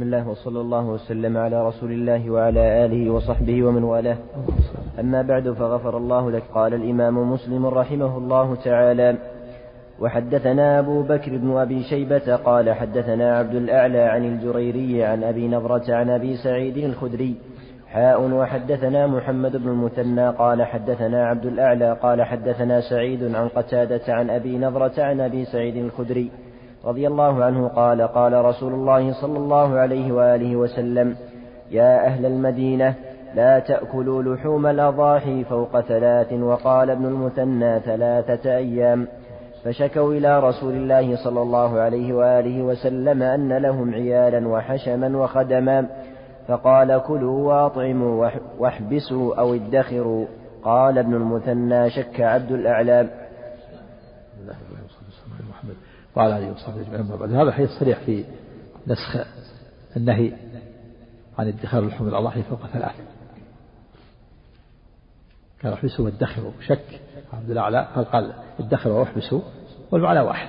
بسم 0.00 0.06
الله 0.06 0.28
وصلى 0.28 0.60
الله 0.60 0.86
وسلم 0.86 1.36
على 1.36 1.66
رسول 1.66 1.92
الله 1.92 2.30
وعلى 2.30 2.84
آله 2.84 3.10
وصحبه 3.10 3.64
ومن 3.64 3.84
والاه. 3.84 4.16
أما 5.00 5.22
بعد 5.22 5.50
فغفر 5.50 5.96
الله 5.96 6.30
لك. 6.30 6.42
قال 6.54 6.74
الإمام 6.74 7.32
مسلم 7.32 7.66
رحمه 7.66 8.18
الله 8.18 8.54
تعالى 8.54 9.16
وحدثنا 10.00 10.78
أبو 10.78 11.02
بكر 11.02 11.36
بن 11.36 11.56
أبي 11.56 11.82
شيبة 11.82 12.36
قال 12.36 12.72
حدثنا 12.72 13.38
عبد 13.38 13.54
الأعلى 13.54 13.98
عن 13.98 14.24
الجريري 14.24 15.04
عن 15.04 15.24
أبي 15.24 15.48
نضرة 15.48 15.84
عن 15.88 16.10
أبي 16.10 16.36
سعيد 16.36 16.76
الخدري 16.76 17.34
حاء 17.88 18.22
وحدثنا 18.22 19.06
محمد 19.06 19.56
بن 19.56 19.68
المثنى 19.68 20.28
قال 20.28 20.62
حدثنا 20.62 21.26
عبد 21.26 21.46
الأعلى 21.46 21.92
قال 21.92 22.22
حدثنا 22.22 22.80
سعيد 22.80 23.34
عن 23.34 23.48
قتادة 23.48 24.14
عن 24.14 24.30
أبي 24.30 24.58
نضرة 24.58 24.92
عن 24.98 25.20
أبي 25.20 25.44
سعيد 25.44 25.76
الخدري. 25.76 26.30
رضي 26.84 27.06
الله 27.06 27.44
عنه 27.44 27.68
قال 27.68 28.02
قال 28.02 28.44
رسول 28.44 28.72
الله 28.72 29.12
صلى 29.12 29.38
الله 29.38 29.78
عليه 29.78 30.12
وآله 30.12 30.56
وسلم 30.56 31.16
يا 31.70 32.06
أهل 32.06 32.26
المدينة 32.26 32.94
لا 33.34 33.58
تأكلوا 33.58 34.22
لحوم 34.22 34.66
الأضاحي 34.66 35.44
فوق 35.44 35.80
ثلاث 35.80 36.32
وقال 36.32 36.90
ابن 36.90 37.04
المثنى 37.04 37.80
ثلاثة 37.80 38.56
أيام. 38.56 39.08
فشكوا 39.64 40.12
إلى 40.12 40.40
رسول 40.40 40.74
الله 40.74 41.16
صلى 41.24 41.42
الله 41.42 41.80
عليه 41.80 42.12
وآله 42.12 42.62
وسلم 42.62 43.22
أن 43.22 43.52
لهم 43.52 43.94
عيالا 43.94 44.48
وحشما 44.48 45.18
وخدما 45.18 45.86
فقال 46.48 47.02
كلوا 47.06 47.48
وأطعموا 47.48 48.30
واحبسوا 48.58 49.34
أو 49.34 49.54
ادخروا. 49.54 50.26
قال 50.64 50.98
ابن 50.98 51.14
المثنى 51.14 51.90
شك 51.90 52.20
عبد 52.20 52.52
الأعلام 52.52 53.10
وعلى 56.16 56.38
اله 56.38 56.52
وصحبه 56.52 56.80
اجمعين 56.80 57.06
بعد. 57.06 57.32
هذا 57.32 57.52
حديث 57.52 57.70
صريح 57.70 57.98
في 57.98 58.24
نسخ 58.86 59.26
النهي 59.96 60.32
عن 61.38 61.48
ادخار 61.48 61.82
اللحوم 61.82 62.08
الاضاحي 62.08 62.42
فوق 62.42 62.66
ثلاث. 62.66 62.94
قال 65.62 65.72
احبسوا 65.72 66.04
وادخروا. 66.04 66.52
شك. 66.66 67.00
عبد 67.32 67.50
الأعلى 67.50 67.88
قال 68.12 68.32
ادخروا 68.58 68.98
واحبسوا 68.98 69.40
والمعنى 69.90 70.20
واحد. 70.20 70.48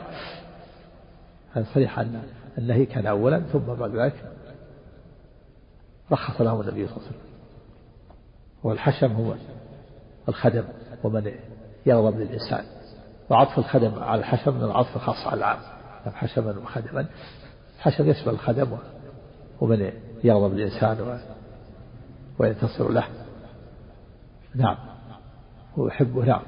هذا 1.53 1.66
صريح 1.73 2.00
أن 2.00 2.23
النهي 2.58 2.86
كان 2.86 3.06
اولا 3.06 3.40
ثم 3.40 3.59
بعد 3.59 3.96
ذلك 3.96 4.31
رخص 6.12 6.42
لهم 6.42 6.62
النبي 6.62 6.88
صلى 6.88 6.98
الله 6.98 7.08
عليه 7.08 7.18
وسلم. 7.18 7.31
والحشم 8.64 9.12
هو 9.12 9.34
الخدم 10.30 10.64
ومن 11.03 11.31
يغضب 11.86 12.20
للإنسان. 12.20 12.66
وعطف 13.32 13.60
الخدم 13.60 14.04
على 14.04 14.20
الحشم 14.20 14.54
من 14.54 14.64
العطف 14.64 14.96
الخاص 14.96 15.28
على 15.28 15.38
العام. 15.38 15.60
نعم، 16.06 16.16
حشما 16.16 16.56
وخدما. 16.64 17.06
الحشم 17.78 18.10
يشمل 18.10 18.34
الخدم 18.34 18.68
ومن 19.62 19.92
يغضب 20.24 20.54
الإنسان. 20.54 21.20
وينتصر 22.40 22.92
له. 22.92 23.04
نعم 24.56 24.76
ويحبه 25.78 26.26
نعم. 26.26 26.42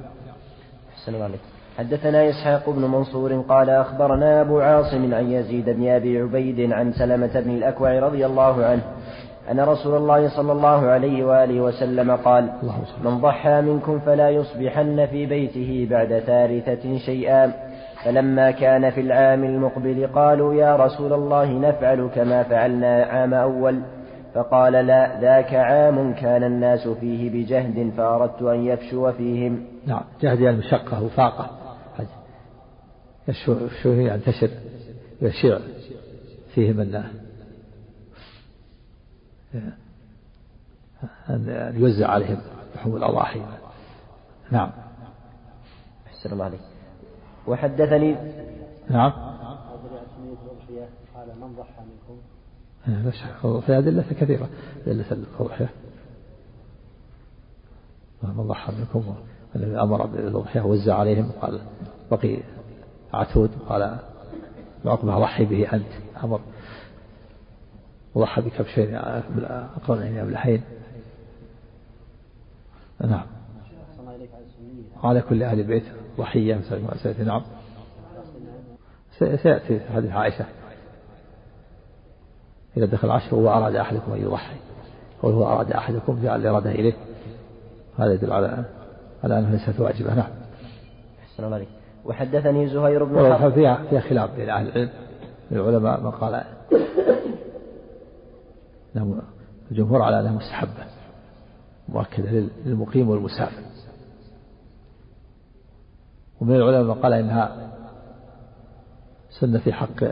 أحسن 0.94 1.22
عليك. 1.22 1.39
حدثنا 1.78 2.30
إسحاق 2.30 2.70
بن 2.70 2.81
منصور 2.81 3.42
قال 3.42 3.70
أخبرنا 3.70 4.42
أبو 4.42 4.59
عاصم 4.59 5.14
عن 5.14 5.31
يزيد 5.31 5.70
بن 5.70 5.88
أبي 5.88 6.22
عبيد 6.22 6.72
عن 6.72 6.94
سلمة 6.94 7.39
بن 7.39 7.50
الأكوع 7.50 8.00
رضي 8.00 8.26
الله 8.26 8.66
عنه 8.66 8.84
أن 9.52 9.59
رسول 9.59 9.97
الله 9.97 10.30
صلى 10.30 10.52
الله 10.52 10.88
عليه 10.88 11.23
وآله 11.23 11.61
وسلم 11.61 12.11
قال 12.11 12.49
من 13.03 13.17
ضحى 13.22 13.61
منكم 13.61 13.99
فلا 13.99 14.30
يصبحن 14.30 15.05
في 15.05 15.25
بيته 15.25 15.88
بعد 15.89 16.19
ثالثة 16.19 16.97
شيئا. 16.97 17.53
فلما 18.03 18.52
كان 18.52 18.89
في 18.89 19.02
العام 19.02 19.44
المقبل 19.44 20.08
قالوا 20.08 20.53
يا 20.53 20.75
رسول 20.75 21.14
الله 21.14 21.52
نفعل 21.53 22.09
كما 22.16 22.44
فعلنا 22.44 23.03
عام 23.03 23.33
أول. 23.33 23.81
فقال 24.33 24.73
لا 24.73 25.21
ذاك 25.21 25.53
عام 25.53 26.14
كان 26.14 26.44
الناس 26.44 26.88
فيه 26.88 27.30
بجهد 27.30 27.94
فأردت 27.97 28.41
أن 28.41 28.66
يفشو 28.66 29.11
فيهم. 29.11 29.65
نعم 29.87 30.04
جهد 30.21 30.39
يعني 30.39 30.58
مشقة 30.58 31.04
وفاقة. 31.04 31.49
يشو 33.27 33.55
ينتشر 33.86 34.49
يشيع 35.21 35.58
فيهم 36.55 36.81
الناس. 36.81 37.23
أن 41.30 41.73
يوزع 41.75 42.08
عليهم 42.08 42.41
لحوم 42.75 42.95
الأضاحي. 42.95 43.41
نعم. 44.52 44.71
أحسن 46.08 46.33
الله 46.33 46.45
عليك. 46.45 46.61
وحدثني 47.47 48.15
نعم. 48.89 49.11
قال 51.15 51.27
من 51.42 51.55
ضحى 51.55 51.81
منكم 51.81 53.61
في 53.61 53.77
أدلة 53.77 54.05
كثيرة. 54.21 54.49
أدلة 54.87 55.11
الأضحية 55.11 55.69
من 58.23 58.47
ضحى 58.47 58.73
منكم 58.73 59.15
الذي 59.55 59.81
أمر 59.81 60.05
بالأضحية 60.05 60.61
وزع 60.61 60.95
عليهم 60.95 61.31
قال 61.42 61.61
بقي 62.11 62.37
عتود. 63.13 63.52
قال 63.69 63.99
عقبة 64.86 65.19
ضحي 65.19 65.45
به 65.45 65.73
أنت. 65.73 65.92
أمر 66.23 66.39
وضحى 68.15 68.41
بكبشين 68.41 68.95
أقرنين 69.75 70.17
أبلحين 70.17 70.61
نعم. 73.01 73.25
على 75.03 75.21
كل 75.21 75.43
أهل 75.43 75.59
البيت 75.59 75.83
ضحية 76.17 76.61
سيأتي 77.03 77.23
نعم. 77.23 77.41
سيأتي 79.19 79.79
حديث 79.95 80.11
عائشة. 80.11 80.45
إذا 82.77 82.85
دخل 82.85 83.07
العشر 83.07 83.35
وأراد 83.35 83.75
أحدكم 83.75 84.13
أن 84.13 84.21
يضحي 84.21 84.55
قول 85.21 85.33
هو 85.33 85.45
أراد 85.45 85.71
أحدكم 85.71 86.23
جعل 86.23 86.41
الإرادة 86.41 86.71
إليه. 86.71 86.93
هذا 87.97 88.13
يدل 88.13 88.33
على 88.33 88.63
على 89.23 89.39
أنها 89.39 89.51
ليست 89.51 89.80
واجبة. 89.80 90.13
نعم. 90.13 90.31
أحسن 91.23 91.43
الله 91.43 91.55
عليك 91.55 91.67
وحدثني 92.05 92.69
زهير 92.69 93.03
بن 93.03 93.35
حرب. 93.35 93.53
فيها 93.53 93.83
فيها 93.89 93.99
خلاف 93.99 94.35
بين 94.35 94.49
أهل 94.49 94.67
العلم. 94.67 94.89
العلماء 95.51 96.01
من 96.01 96.11
قال 96.11 96.43
الجمهور 99.71 100.02
على 100.02 100.20
أنها 100.20 100.31
مستحبة 100.31 100.86
مؤكدة 101.89 102.48
للمقيم 102.65 103.09
والمسافر. 103.09 103.64
ومن 106.42 106.55
العلماء 106.55 106.83
من 106.83 107.02
قال 107.02 107.14
إنها 107.14 107.71
سنة 109.39 109.59
في 109.59 109.73
حق 109.73 110.04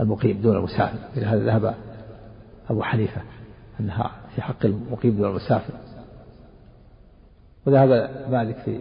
المقيم 0.00 0.40
دون 0.40 0.56
المسافر. 0.56 0.98
إلى 1.16 1.26
هذا 1.26 1.44
ذهب 1.44 1.74
أبو 2.70 2.82
حنيفة 2.82 3.22
أنها 3.80 4.10
في 4.34 4.42
حق 4.42 4.64
المقيم 4.64 5.16
دون 5.16 5.30
المسافر. 5.30 5.74
وذهب 7.66 8.10
مالك 8.30 8.56
في 8.56 8.80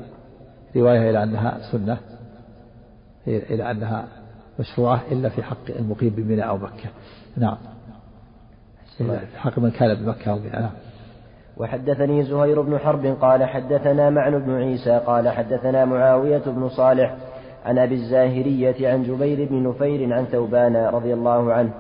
رواية 0.76 1.10
إلى 1.10 1.24
أنها 1.24 1.72
سنة 1.72 1.98
إلى 3.28 3.72
أنها 3.72 4.08
مشروعة 4.60 5.04
إلا 5.12 5.30
في 5.30 5.44
حق 5.44 5.70
المقيم 5.70 6.10
بمنى 6.10 6.48
أو 6.48 6.58
مكة. 6.58 6.90
نعم. 7.38 7.58
حق 9.38 9.60
من 9.60 9.72
كان 9.72 9.96
بمكة 9.96 10.32
أو 10.32 10.40
نعم 10.54 10.70
وحدثني 11.58 12.24
زهير 12.24 12.62
بن 12.62 12.78
حرب 12.78 13.06
قال 13.22 13.44
حدثنا 13.44 14.10
معن 14.10 14.40
بن 14.40 14.56
عيسى 14.56 15.02
قال 15.06 15.30
حدثنا 15.30 15.86
معاوية 15.86 16.42
بن 16.46 16.70
صالح 16.70 17.16
عن 17.66 17.78
أبي 17.78 17.96
الزاهرية 17.96 18.90
عن 18.92 19.04
جبير 19.04 19.48
بن 19.50 19.70
نفير 19.70 20.14
عن 20.14 20.26
ثوبان 20.26 20.76
رضي 20.76 21.14
الله 21.14 21.54
عنه 21.54 21.72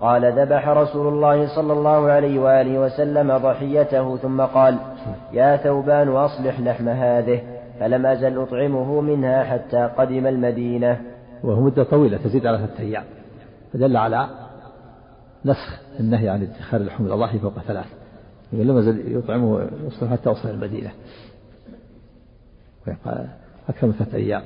قال 0.00 0.32
ذبح 0.32 0.68
رسول 0.68 1.12
الله 1.12 1.56
صلى 1.56 1.72
الله 1.72 2.10
عليه 2.10 2.38
وآله 2.38 2.78
وسلم 2.78 3.36
ضحيته 3.36 4.16
ثم 4.16 4.40
قال 4.40 4.78
يا 5.32 5.56
ثوبان 5.56 6.08
أصلح 6.08 6.60
لحم 6.60 6.88
هذه 6.88 7.40
فلم 7.80 8.06
أزل 8.06 8.38
أطعمه 8.38 9.00
منها 9.00 9.44
حتى 9.44 9.90
قدم 9.98 10.26
المدينة. 10.26 11.00
وهو 11.44 11.60
مدة 11.60 11.84
طويلة 11.84 12.18
تزيد 12.18 12.46
على 12.46 12.58
ثلاثة 12.58 12.82
أيام. 12.82 13.04
فدل 13.72 13.96
على 13.96 14.28
نسخ 15.44 15.80
النهي 16.00 16.28
عن 16.28 16.42
ادخار 16.42 16.82
لحوم 16.82 17.06
الأضاحي 17.06 17.38
فوق 17.38 17.58
ثلاث. 17.58 17.86
يقول 18.52 18.66
لم 18.66 18.78
يزل 18.78 19.16
يطعمه 19.16 19.68
يوصل 19.84 20.08
حتى 20.08 20.30
وصل 20.30 20.50
المدينة. 20.50 20.90
أكثر 23.68 23.86
من 23.86 23.92
ثلاثة 23.92 24.16
أيام. 24.16 24.42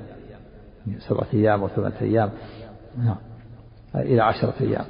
سبعة 0.99 1.27
أيام 1.35 1.63
أو 1.63 1.69
ثمانية 1.69 2.01
أيام. 2.01 2.31
نعم. 2.99 3.17
إلى 3.95 4.21
عشرة 4.23 4.55
أيام. 4.61 4.85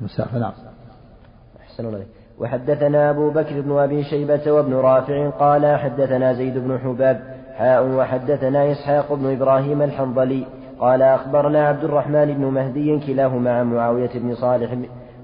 مسافة. 0.00 0.38
نعم. 0.38 0.52
أحسن 1.60 1.86
الله 1.86 2.06
وحدثنا 2.38 3.10
أبو 3.10 3.30
بكر 3.30 3.60
بن 3.60 3.78
أبي 3.78 4.04
شيبة 4.04 4.52
وابن 4.52 4.74
رافع 4.74 5.30
قال 5.30 5.76
حدثنا 5.78 6.34
زيد 6.34 6.58
بن 6.58 6.78
حباب. 6.78 7.36
حاء. 7.54 7.86
وحدثنا 7.86 8.72
إسحاق 8.72 9.12
بن 9.12 9.32
إبراهيم 9.32 9.82
الحنظلي 9.82 10.46
قال 10.78 11.02
أخبرنا 11.02 11.66
عبد 11.66 11.84
الرحمن 11.84 12.34
بن 12.34 12.44
مهدي 12.44 12.98
كلاهما 13.06 13.58
عن 13.58 13.66
معاوية 13.66 14.10
بن 14.14 14.34
صالح 14.34 14.76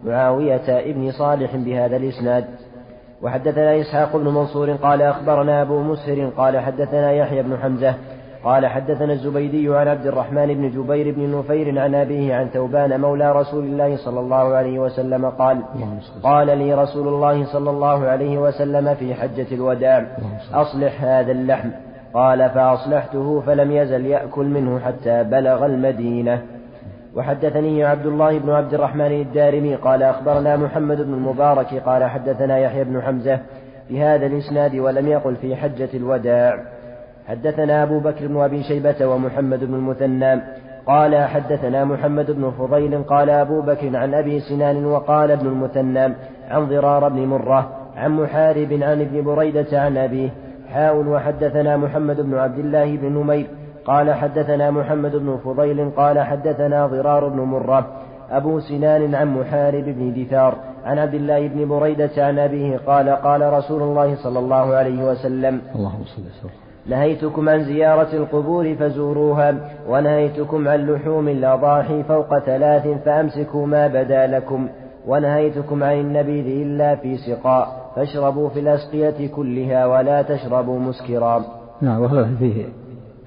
معاوية 0.04 0.90
ابن 0.90 1.10
صالح 1.10 1.56
بهذا 1.56 1.96
الإسناد. 1.96 2.44
وحدثنا 3.22 3.80
إسحاق 3.80 4.16
بن 4.16 4.24
منصور 4.24 4.72
قال 4.72 5.02
أخبرنا 5.02 5.62
أبو 5.62 5.80
مسهر 5.80 6.30
قال 6.36 6.58
حدثنا 6.58 7.12
يحيى 7.12 7.42
بن 7.42 7.56
حمزة 7.56 7.94
قال 8.44 8.66
حدثنا 8.66 9.12
الزبيدي 9.12 9.76
عن 9.76 9.88
عبد 9.88 10.06
الرحمن 10.06 10.46
بن 10.46 10.70
جبير 10.70 11.14
بن 11.14 11.38
نفير 11.38 11.78
عن 11.78 11.94
أبيه 11.94 12.34
عن 12.34 12.46
ثوبان 12.46 13.00
مولى 13.00 13.32
رسول 13.32 13.64
الله 13.64 13.96
صلى 13.96 14.20
الله 14.20 14.54
عليه 14.54 14.78
وسلم 14.78 15.26
قال 15.26 15.62
قال 16.22 16.58
لي 16.58 16.74
رسول 16.74 17.08
الله 17.08 17.44
صلى 17.44 17.70
الله 17.70 18.06
عليه 18.06 18.38
وسلم 18.38 18.94
في 18.94 19.14
حجة 19.14 19.46
الوداع 19.52 20.06
أصلح 20.54 21.04
هذا 21.04 21.32
اللحم. 21.32 21.68
قال 22.14 22.50
فأصلحته 22.50 23.40
فلم 23.46 23.72
يزل 23.72 24.06
يأكل 24.06 24.46
منه 24.46 24.78
حتى 24.78 25.24
بلغ 25.24 25.66
المدينة. 25.66 26.42
وحدثني 27.16 27.84
عبد 27.84 28.06
الله 28.06 28.38
بن 28.38 28.50
عبد 28.50 28.74
الرحمن 28.74 29.12
الدارمي 29.20 29.74
قال 29.74 30.02
أخبرنا 30.02 30.56
محمد 30.56 30.96
بن 30.96 31.14
المبارك 31.14 31.74
قال 31.74 32.04
حدثنا 32.04 32.58
يحيى 32.58 32.84
بن 32.84 33.02
حمزة 33.02 33.40
بهذا 33.90 34.26
الإسناد 34.26 34.74
ولم 34.74 35.08
يقل 35.08 35.36
في 35.36 35.56
حجة 35.56 35.88
الوداع. 35.94 36.58
حدثنا 37.28 37.82
أبو 37.82 37.98
بكر 37.98 38.26
بن 38.26 38.40
أبي 38.40 38.62
شيبة 38.62 39.06
ومحمد 39.06 39.64
بن 39.64 39.74
المثنى. 39.74 40.40
قال 40.86 41.16
حدثنا 41.16 41.84
محمد 41.84 42.30
بن 42.30 42.50
فضيل 42.50 43.02
قال 43.02 43.30
أبو 43.30 43.60
بكر 43.60 43.96
عن 43.96 44.14
أبي 44.14 44.40
سنان 44.40 44.86
وقال 44.86 45.30
ابن 45.30 45.46
المثنى 45.46 46.14
عن 46.50 46.68
ضرار 46.68 47.08
بن 47.08 47.26
مرة 47.26 47.70
عن 47.96 48.10
محارب 48.10 48.72
عن 48.72 49.00
ابن 49.00 49.22
بريدة 49.22 49.80
عن 49.80 49.96
أبيه. 49.96 50.30
حاء 50.72 50.96
وحدثنا 50.96 51.76
محمد 51.76 52.20
بن 52.20 52.34
عبد 52.34 52.58
الله 52.58 52.96
بن 52.96 53.12
نمير 53.12 53.46
قال 53.86 54.14
حدثنا 54.14 54.70
محمد 54.70 55.16
بن 55.16 55.36
فضيل 55.44 55.90
قال 55.90 56.20
حدثنا 56.20 56.86
ضرار 56.86 57.28
بن 57.28 57.40
مرة 57.40 57.86
أبو 58.30 58.60
سنان 58.60 59.14
عن 59.14 59.34
محارب 59.34 59.84
بن 59.84 60.24
دثار 60.24 60.54
عن 60.84 60.98
عبد 60.98 61.14
الله 61.14 61.48
بن 61.48 61.68
بريدة 61.68 62.10
عن 62.18 62.38
أبيه 62.38 62.76
قال 62.76 63.08
قال 63.08 63.52
رسول 63.52 63.82
الله 63.82 64.14
صلى 64.14 64.38
الله 64.38 64.74
عليه 64.74 65.10
وسلم 65.10 65.60
اللهم 65.74 66.04
صل 66.04 66.22
وسلم 66.22 66.50
نهيتكم 66.86 67.48
عن 67.48 67.64
زيارة 67.64 68.16
القبور 68.16 68.74
فزوروها 68.74 69.54
ونهيتكم 69.88 70.68
عن 70.68 70.86
لحوم 70.86 71.28
الأضاحي 71.28 72.02
فوق 72.02 72.38
ثلاث 72.38 72.86
فأمسكوا 73.04 73.66
ما 73.66 73.86
بدا 73.86 74.26
لكم 74.26 74.68
ونهيتكم 75.06 75.84
عن 75.84 76.00
النبيذ 76.00 76.46
إلا 76.66 76.96
في 76.96 77.16
سقاء 77.16 77.90
فاشربوا 77.96 78.48
في 78.48 78.60
الأسقية 78.60 79.28
كلها 79.28 79.86
ولا 79.86 80.22
تشربوا 80.22 80.78
مسكرا. 80.78 81.44
نعم 81.82 82.02
وهذا 82.02 82.36
فيه 82.38 82.64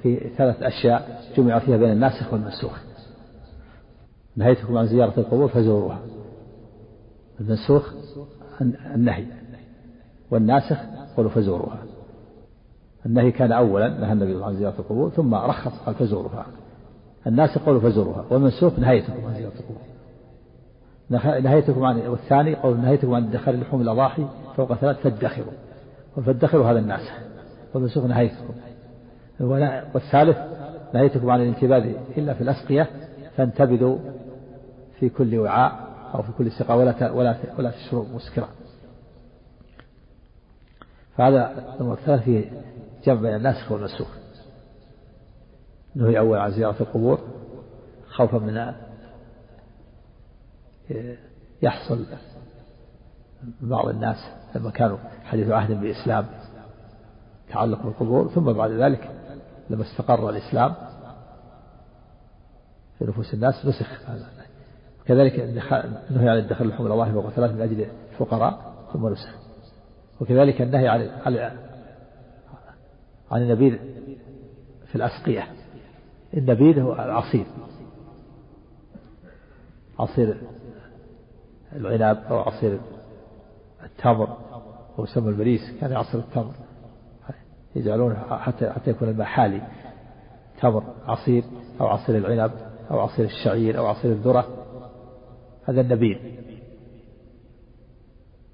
في 0.04 0.30
ثلاث 0.38 0.64
أشياء 0.64 1.22
جمع 1.38 1.60
فيها 1.60 1.78
بين 1.78 1.92
الناسخ 1.92 2.34
والمنسوخ 2.34 2.80
نهيتكم 4.36 4.78
عن 4.78 4.88
زيارة 4.88 5.20
القبور 5.20 5.48
فزوروها. 5.48 6.00
المنسوخ 7.42 7.94
النهي. 8.96 9.26
والناسخ 10.32 10.78
قالوا 11.18 11.32
فزوروها. 11.32 11.78
النهي 13.06 13.32
كان 13.32 13.52
أولا 13.52 13.90
نهى 13.90 14.12
النبي 14.12 14.44
عن 14.44 14.56
زيارة 14.56 14.80
القبور 14.80 15.10
ثم 15.10 15.36
رخص 15.36 15.72
قال 15.86 15.96
فزوروها. 15.96 16.46
الناسخ 17.28 17.66
قالوا 17.66 17.82
فزوروها. 17.82 18.26
والمنسوخ 18.30 18.80
نهيتكم 18.80 19.26
عن 19.26 19.34
زيارة 19.34 19.54
القبور. 19.60 19.82
نهيتكم 21.42 21.84
عن 21.84 22.08
والثاني 22.08 22.56
قول 22.56 22.78
نهيتكم 22.78 23.14
عن 23.14 23.28
ادخار 23.28 23.56
لحوم 23.56 23.82
الأضاحي 23.82 24.26
فوق 24.58 24.74
ثلاث 24.74 24.98
فادخروا. 24.98 25.54
فادخروا 26.26 26.72
هذا 26.72 26.80
الناسخ. 26.80 27.14
والمنسوخ 27.74 28.06
نهيتكم. 28.06 28.54
والثالث 29.40 30.38
نهيتكم 30.94 31.30
عن 31.30 31.42
الانتباذ 31.42 31.96
إلا 32.18 32.34
في 32.34 32.42
الأسقية 32.42 32.90
فانتبذوا 33.38 33.98
في 35.00 35.10
كل 35.10 35.38
وعاء 35.38 35.90
أو 36.16 36.22
في 36.22 36.32
كل 36.38 36.52
سقاء 36.52 36.78
ولا 36.78 37.12
ولا 37.12 37.38
ولا 37.58 37.72
تشربوا 37.72 38.16
مسكرا. 38.16 38.48
فهذا 41.18 41.74
الأمر 41.76 41.94
الثالث 41.94 42.24
فيه 42.24 42.52
جمع 43.06 43.22
بين 43.22 43.36
الناسخ 43.36 43.72
والمنسوخ. 43.72 44.08
نهي 45.96 46.20
أول 46.20 46.38
عن 46.38 46.52
زيارة 46.52 46.76
القبور 46.82 47.20
خوفا 48.10 48.38
من 48.38 48.74
يحصل 51.62 52.06
بعض 53.62 53.88
الناس 53.88 54.18
لما 54.56 54.72
كانوا 54.72 54.98
حديث 55.24 55.50
عهد 55.50 55.82
بالإسلام 55.82 56.26
تعلق 57.50 57.84
بالقبور 57.84 58.28
ثم 58.28 58.54
بعد 58.54 58.72
ذلك 58.72 59.10
لما 59.70 59.84
استقر 59.84 60.30
الإسلام 60.30 60.76
في 63.00 63.06
نفوس 63.06 63.34
الناس 63.34 63.66
نسخ 63.66 64.10
هذا. 64.10 64.30
كذلك 65.06 65.40
النهي 66.10 66.30
عن 66.30 66.38
الدخل 66.38 66.68
لحوم 66.68 66.88
الأضاحي 66.88 67.12
فوق 67.12 67.30
ثلاث 67.30 67.52
من 67.52 67.62
أجل 67.62 67.86
الفقراء 68.12 68.74
ثم 68.94 69.08
نسخ. 69.08 69.36
وكذلك 70.22 70.62
النهي 70.62 70.88
عن 70.88 71.10
عن 73.32 73.42
النبيذ 73.42 73.78
في 74.88 74.96
الأسقية. 74.96 75.48
النبيذ 76.34 76.80
هو 76.80 76.94
العصير. 76.94 77.46
عصير 80.00 80.42
العنب 81.76 82.18
أو 82.18 82.40
عصير 82.40 82.80
التمر 83.84 84.38
أو 85.00 85.04
يسمى 85.04 85.30
المريس 85.30 85.62
كان 85.82 85.94
عصير 85.94 86.20
التمر. 86.20 86.54
يجعلونه 87.76 88.16
حتى 88.38 88.70
حتى 88.70 88.92
يكون 88.92 89.10
الماء 89.10 89.28
حالي. 89.28 89.62
تمر 90.62 90.84
عصير 91.08 91.44
أو 91.82 91.88
عصير 91.88 92.18
العنب 92.18 92.52
أو 92.92 93.00
عصير 93.00 93.26
الشعير 93.26 93.78
أو 93.78 93.86
عصير 93.86 94.12
الذرة. 94.12 94.48
هذا 95.66 95.82
النبيذ 95.82 96.18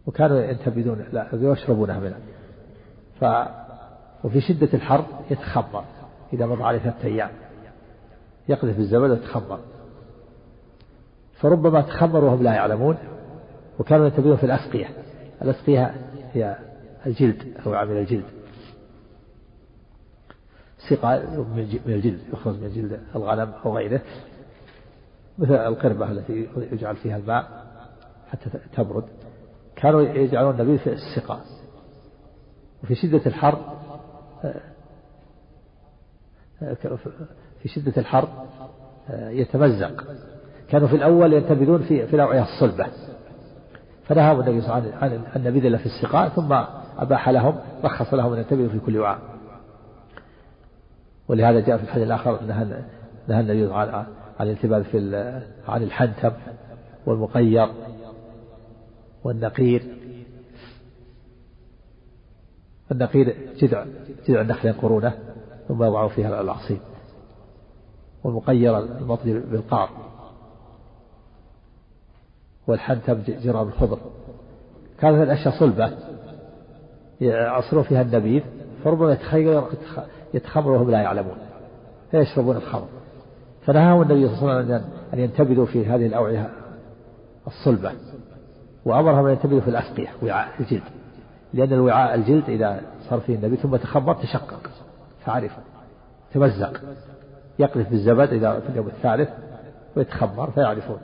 وكانوا 0.06 0.42
ينتبذون 0.42 1.06
لا 1.12 1.28
يشربونه 1.34 2.00
منه. 2.00 2.18
ف 3.20 3.26
وفي 4.24 4.42
شدة 4.42 4.70
الحر 4.74 5.06
يتخمر 5.32 5.84
إذا 6.34 6.46
مضى 6.46 6.64
عليه 6.64 6.80
ثلاثة 6.80 7.08
أيام. 7.08 7.30
يقذف 8.50 8.80
الزبد 8.80 9.10
ويتخمر 9.10 9.60
فربما 11.40 11.82
تخمر 11.82 12.24
وهم 12.24 12.44
لا 12.44 12.54
يعلمون. 12.54 12.98
وكانوا 13.80 14.06
ينتبذون 14.06 14.38
في 14.38 14.44
الأسقية. 14.44 14.88
الأسقية 15.42 15.96
هي 16.34 16.56
الجلد 17.06 17.58
أو 17.66 17.74
عامل 17.74 17.98
الجلد. 17.98 18.35
سقاء 20.90 21.46
من 21.86 21.94
الجلد 21.94 22.20
يخرج 22.34 22.56
من 22.62 22.70
جلد 22.70 23.00
الغنم 23.16 23.52
أو 23.66 23.78
غيره. 23.78 24.02
مثل 25.38 25.54
القربة 25.54 26.12
التي 26.12 26.48
يجعل 26.72 26.96
فيها 26.96 27.18
الماء 27.18 27.66
حتى 28.28 28.50
تبرد. 28.76 29.04
كانوا 29.76 30.02
يجعلون 30.02 30.60
النبيذ 30.60 30.78
في 30.78 30.94
السقاء 30.94 31.40
وفي 32.84 32.96
شدة 32.96 33.22
الحر 33.26 33.76
في 37.62 37.68
شدة 37.68 37.94
الحر 37.98 38.28
يتمزق. 39.10 40.04
كانوا 40.70 40.88
في 40.88 40.96
الأول 40.96 41.34
ينتبذون 41.34 41.82
في 41.82 42.08
في 42.08 42.16
الأوعية 42.16 42.44
الصلبة. 42.44 42.88
فنهاهم 44.04 44.40
النبي 44.40 44.62
صلى 44.62 44.78
الله 44.78 44.96
عليه 44.96 45.16
وسلم 45.16 45.26
عن 45.26 45.42
النبيذ 45.42 45.66
إلا 45.66 45.78
في 45.78 45.86
السقاء 45.86 46.30
ثم 46.30 46.54
أباح 46.98 47.30
لهم 47.30 47.60
رخص 47.84 48.14
لهم 48.14 48.34
أن 48.34 48.40
ينتبذوا 48.40 48.70
في 48.70 48.80
كل 48.80 48.98
وعاء. 48.98 49.35
ولهذا 51.28 51.60
جاء 51.60 51.78
في 51.78 51.84
الحديث 51.84 52.08
الآخر 52.08 52.44
نهى 52.44 52.84
نهى 53.28 53.40
النبي 53.40 53.74
عن 53.74 54.06
الانتباه 54.42 54.82
في 54.82 54.98
عن 55.68 55.84
الحنتم 55.84 56.32
والمقير 57.06 57.68
والنقير. 59.24 59.84
النقير 62.92 63.36
جذع 63.58 63.86
جذع 64.28 64.42
النخل 64.42 64.68
ينقرونه 64.68 65.14
ثم 65.68 65.84
يضعوا 65.84 66.10
فيها 66.10 66.42
العصيب 66.42 66.80
والمقير 68.24 68.80
المطلي 68.80 69.34
بالقعر. 69.34 69.90
والحنتم 72.68 73.22
جراب 73.28 73.68
الخضر. 73.68 74.00
كانت 75.00 75.24
الأشياء 75.24 75.60
صلبة. 75.60 75.98
يعصرون 77.22 77.84
فيها 77.84 78.02
النبيذ 78.02 78.44
فربما 78.84 79.14
يتخير 79.14 79.64
يتخمر 80.36 80.72
وهم 80.72 80.92
لا 80.92 81.02
يعلمون 81.02 81.38
فيشربون 82.12 82.56
الخمر. 82.56 82.88
فنهاهم 83.66 84.02
النبي 84.02 84.28
صلى 84.28 84.40
الله 84.40 84.54
عليه 84.54 84.66
وسلم 84.66 84.90
أن 85.14 85.20
ينتبذوا 85.20 85.66
في 85.66 85.86
هذه 85.86 86.06
الأوعية 86.06 86.50
الصلبة 87.48 87.92
وأمرهم 88.86 89.26
أن 89.26 89.32
ينتبذوا 89.32 89.62
في 89.62 89.68
الأسقية 89.68 90.08
وعاء 90.24 90.50
الجلد. 90.60 90.84
لأن 91.54 91.74
الوعاء 91.74 92.16
الجلد 92.16 92.50
إذا 92.50 92.82
صار 93.10 93.20
فيه 93.20 93.36
النبي 93.36 93.56
ثم 93.56 93.76
تخمر 93.76 94.14
تشقق 94.14 94.70
فعرف 95.26 95.52
تمزق. 96.34 96.82
يقذف 97.60 97.90
بالزبد 97.90 98.34
إذا 98.34 98.60
في 98.60 98.70
اليوم 98.70 98.88
الثالث 98.88 99.30
ويتخمر 99.96 100.52
فيعرفون. 100.52 101.00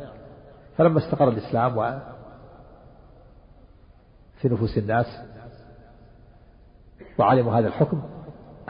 فلما 0.77 0.99
استقر 0.99 1.29
الإسلام 1.29 1.77
و 1.77 1.99
في 4.41 4.49
نفوس 4.49 4.77
الناس 4.77 5.05
وعلموا 7.19 7.53
هذا 7.53 7.67
الحكم 7.67 8.01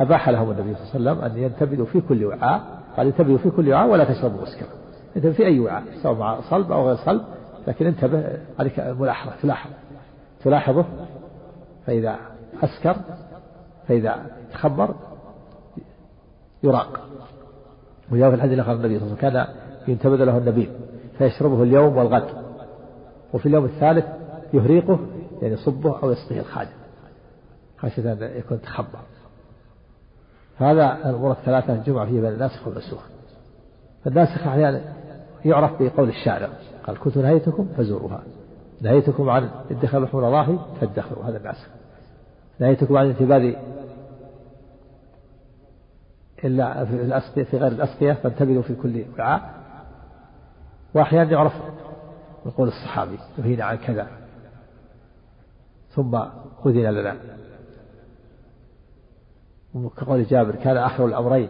أباح 0.01 0.29
لهم 0.29 0.51
النبي 0.51 0.75
صلى 0.75 0.99
الله 0.99 1.11
عليه 1.11 1.21
وسلم 1.21 1.31
أن 1.31 1.43
ينتبذوا 1.43 1.85
في 1.85 2.01
كل 2.01 2.25
وعاء 2.25 2.61
قال 2.97 3.07
انتبهوا 3.07 3.37
في 3.37 3.49
كل 3.49 3.69
وعاء 3.69 3.89
ولا 3.89 4.03
تشربوا 4.03 4.41
مسكرا. 4.41 4.67
انتبه 5.15 5.31
في 5.31 5.45
أي 5.45 5.59
وعاء 5.59 5.83
سواء 6.03 6.15
مع 6.15 6.41
صلب 6.41 6.71
أو 6.71 6.87
غير 6.87 6.95
صلب 6.95 7.21
لكن 7.67 7.85
انتبه 7.85 8.37
عليك 8.59 8.79
ملاحظة 8.79 9.31
تلاحظ 9.41 9.69
تلاحظه 10.43 10.85
فإذا 11.85 12.15
أسكر 12.63 12.95
فإذا 13.87 14.25
تخبر 14.53 14.95
يراق. 16.63 16.99
وجاء 18.11 18.29
في 18.29 18.35
الحديث 18.35 18.59
قال 18.59 18.75
النبي 18.75 18.99
صلى 18.99 19.07
الله 19.07 19.17
عليه 19.23 19.29
وسلم 19.29 19.45
كان 19.45 19.45
ينتبذ 19.87 20.23
له 20.23 20.37
النبيذ 20.37 20.69
فيشربه 21.17 21.63
اليوم 21.63 21.97
والغد. 21.97 22.27
وفي 23.33 23.45
اليوم 23.45 23.65
الثالث 23.65 24.05
يهريقه 24.53 24.99
يعني 25.41 25.53
يصبه 25.53 25.99
أو 26.03 26.11
يسقيه 26.11 26.39
الخادم 26.39 26.71
خشية 27.77 28.11
أن 28.11 28.31
يكون 28.37 28.61
تخبر. 28.61 28.99
هذا 30.63 31.09
الأمور 31.09 31.31
الثلاثة 31.31 31.75
جمع 31.75 32.05
فيها 32.05 32.21
بين 32.21 32.33
الناسخ 32.33 32.67
والمنسوخ. 32.67 33.03
فالناسخ 34.05 34.47
أحيانا 34.47 34.81
يعرف 35.45 35.81
بقول 35.81 36.09
الشارع 36.09 36.49
قال 36.83 36.99
كنت 36.99 37.17
نهيتكم 37.17 37.67
فزوروها. 37.77 38.23
نهيتكم 38.81 39.29
عن 39.29 39.49
ادخار 39.71 40.03
لحوم 40.03 40.21
الأضاحي 40.21 40.57
فادخروا. 40.81 41.25
هذا 41.25 41.37
الناسخ. 41.37 41.67
نهيتكم 42.59 42.97
عن 42.97 43.05
انتباذ 43.05 43.55
إلا 46.43 46.85
في 46.85 46.93
الأسقية 46.93 47.43
في 47.43 47.57
غير 47.57 47.71
الأسقية 47.71 48.13
فانتبذوا 48.13 48.61
في 48.61 48.75
كل 48.75 49.05
وعاء 49.19 49.61
وأحيانا 50.93 51.31
يعرف 51.31 51.53
بقول 52.45 52.67
الصحابي 52.67 53.17
نهينا 53.37 53.65
عن 53.65 53.77
كذا. 53.77 54.07
ثم 55.89 56.15
أذن 56.65 56.89
لنا. 56.89 57.15
وكقول 59.75 60.23
جابر 60.23 60.55
كان 60.55 60.77
آخر 60.77 61.05
الأمرين 61.05 61.49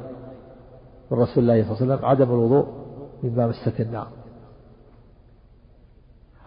من 1.11 1.17
رسول 1.17 1.43
الله 1.43 1.63
صلى 1.63 1.71
الله 1.71 1.75
عليه 1.81 1.93
وسلم 1.93 2.05
عدم 2.05 2.31
الوضوء 2.31 2.67
مما 3.23 3.47
مست 3.47 3.79
النار. 3.81 4.07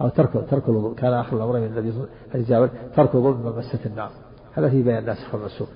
أو 0.01 0.09
ترك 0.09 0.51
ترك 0.51 0.69
الوضوء 0.69 0.95
كان 0.95 1.13
آخر 1.13 1.37
الأمرين 1.37 1.63
من 1.63 1.79
الذي 1.79 2.07
حديث 2.33 2.49
جابر 2.49 2.71
ترك 2.97 3.15
الوضوء 3.15 3.35
مما 3.35 3.59
مست 3.59 3.87
النار. 3.87 4.11
هذا 4.55 4.71
في 4.71 4.83
بيان 4.83 4.99
الناسخ 4.99 5.35
والمنسوخ 5.35 5.69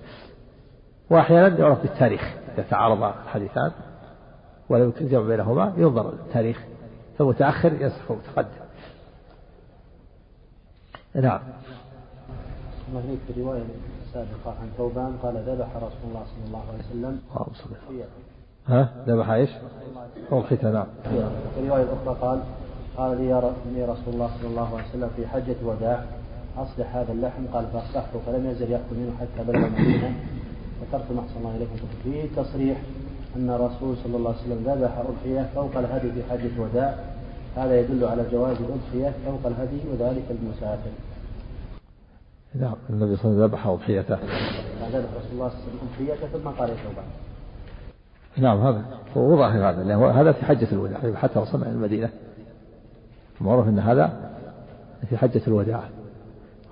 وأحيانا 1.10 1.58
يعرف 1.58 1.82
بالتاريخ 1.82 2.34
إذا 2.54 2.62
تعارض 2.70 3.02
الحديثان 3.02 3.72
ولم 4.68 4.84
يمكن 4.84 5.04
الجمع 5.04 5.26
بينهما 5.26 5.72
ينظر 5.76 6.12
التاريخ 6.12 6.64
فمتأخر 7.18 7.72
ينسخ 7.72 8.12
متقدم 8.12 8.68
نعم. 11.14 11.40
السابقة 14.08 14.50
عن 14.60 14.68
ثوبان 14.78 15.16
قال 15.22 15.36
ذبح 15.36 15.76
رسول 15.76 16.04
الله 16.08 16.22
صلى 16.24 16.46
الله 16.46 16.62
عليه 16.68 16.78
وسلم 16.78 17.20
ها؟ 18.66 18.88
ذبح 19.06 19.30
إيش؟ 19.30 19.50
أضحية 20.32 20.70
نعم. 20.70 20.86
في 21.54 21.60
الرواية 21.60 21.82
الأخرى 21.82 22.16
قال 22.20 22.40
قال 22.96 23.20
لي 23.74 23.84
رسول 23.84 24.14
الله 24.14 24.30
صلى 24.40 24.50
الله 24.50 24.68
عليه 24.76 24.88
وسلم 24.88 25.10
في 25.16 25.26
حجة 25.26 25.56
الوداع. 25.62 26.04
أصلح 26.56 26.96
هذا 26.96 27.12
اللحم. 27.12 27.46
قال 27.52 27.66
فأصلحته. 27.72 28.18
فلم 28.26 28.50
يزل 28.50 28.70
يأكل 28.70 28.96
منه 28.96 29.12
حتى 29.20 29.44
بلغ 29.52 29.66
المدينة. 29.66 30.12
ذكرت 30.82 31.12
ما 31.12 31.20
أحسن 31.20 31.38
الله 31.38 31.56
إليكم 31.56 31.76
فيه 32.04 32.42
تصريح 32.42 32.78
أن 33.36 33.50
الرسول 33.50 33.96
صلى 34.04 34.16
الله 34.16 34.30
عليه 34.30 34.40
وسلم 34.40 34.64
ذبح 34.66 34.98
أضحية 34.98 35.50
فوق 35.54 35.76
الهدي 35.76 36.12
في 36.12 36.22
حجة 36.30 36.50
الوداع. 36.56 36.94
هذا 37.56 37.80
يدل 37.80 38.04
على 38.04 38.24
جواز 38.32 38.56
الأضحية 38.56 39.14
فوق 39.26 39.46
الهدي 39.46 39.80
وذلك 39.92 40.24
المسافر. 40.30 40.90
نعم 42.54 42.74
النبي 42.90 43.16
صلى 43.16 43.24
الله 43.24 43.42
عليه 43.42 43.44
وسلم 43.44 43.44
ذبح 43.44 43.66
أضحيته. 43.66 44.14
ذبح 44.14 45.08
رسول 45.16 45.32
الله 45.32 45.50
أضحيته 45.82 46.38
ثم 46.38 46.48
قال 46.48 46.70
نعم 48.36 48.60
هذا 48.60 48.84
هو 49.16 49.36
ظاهر 49.36 49.70
هذا 49.70 49.84
لأن 49.84 50.02
هذا 50.02 50.32
في 50.32 50.44
حجة 50.44 50.68
الوداع 50.72 51.14
حتى 51.14 51.38
وصلنا 51.38 51.66
إلى 51.66 51.74
المدينة. 51.74 52.10
معروف 53.40 53.68
أن 53.68 53.78
هذا 53.78 54.30
في 55.08 55.16
حجة 55.16 55.42
الوداع. 55.48 55.82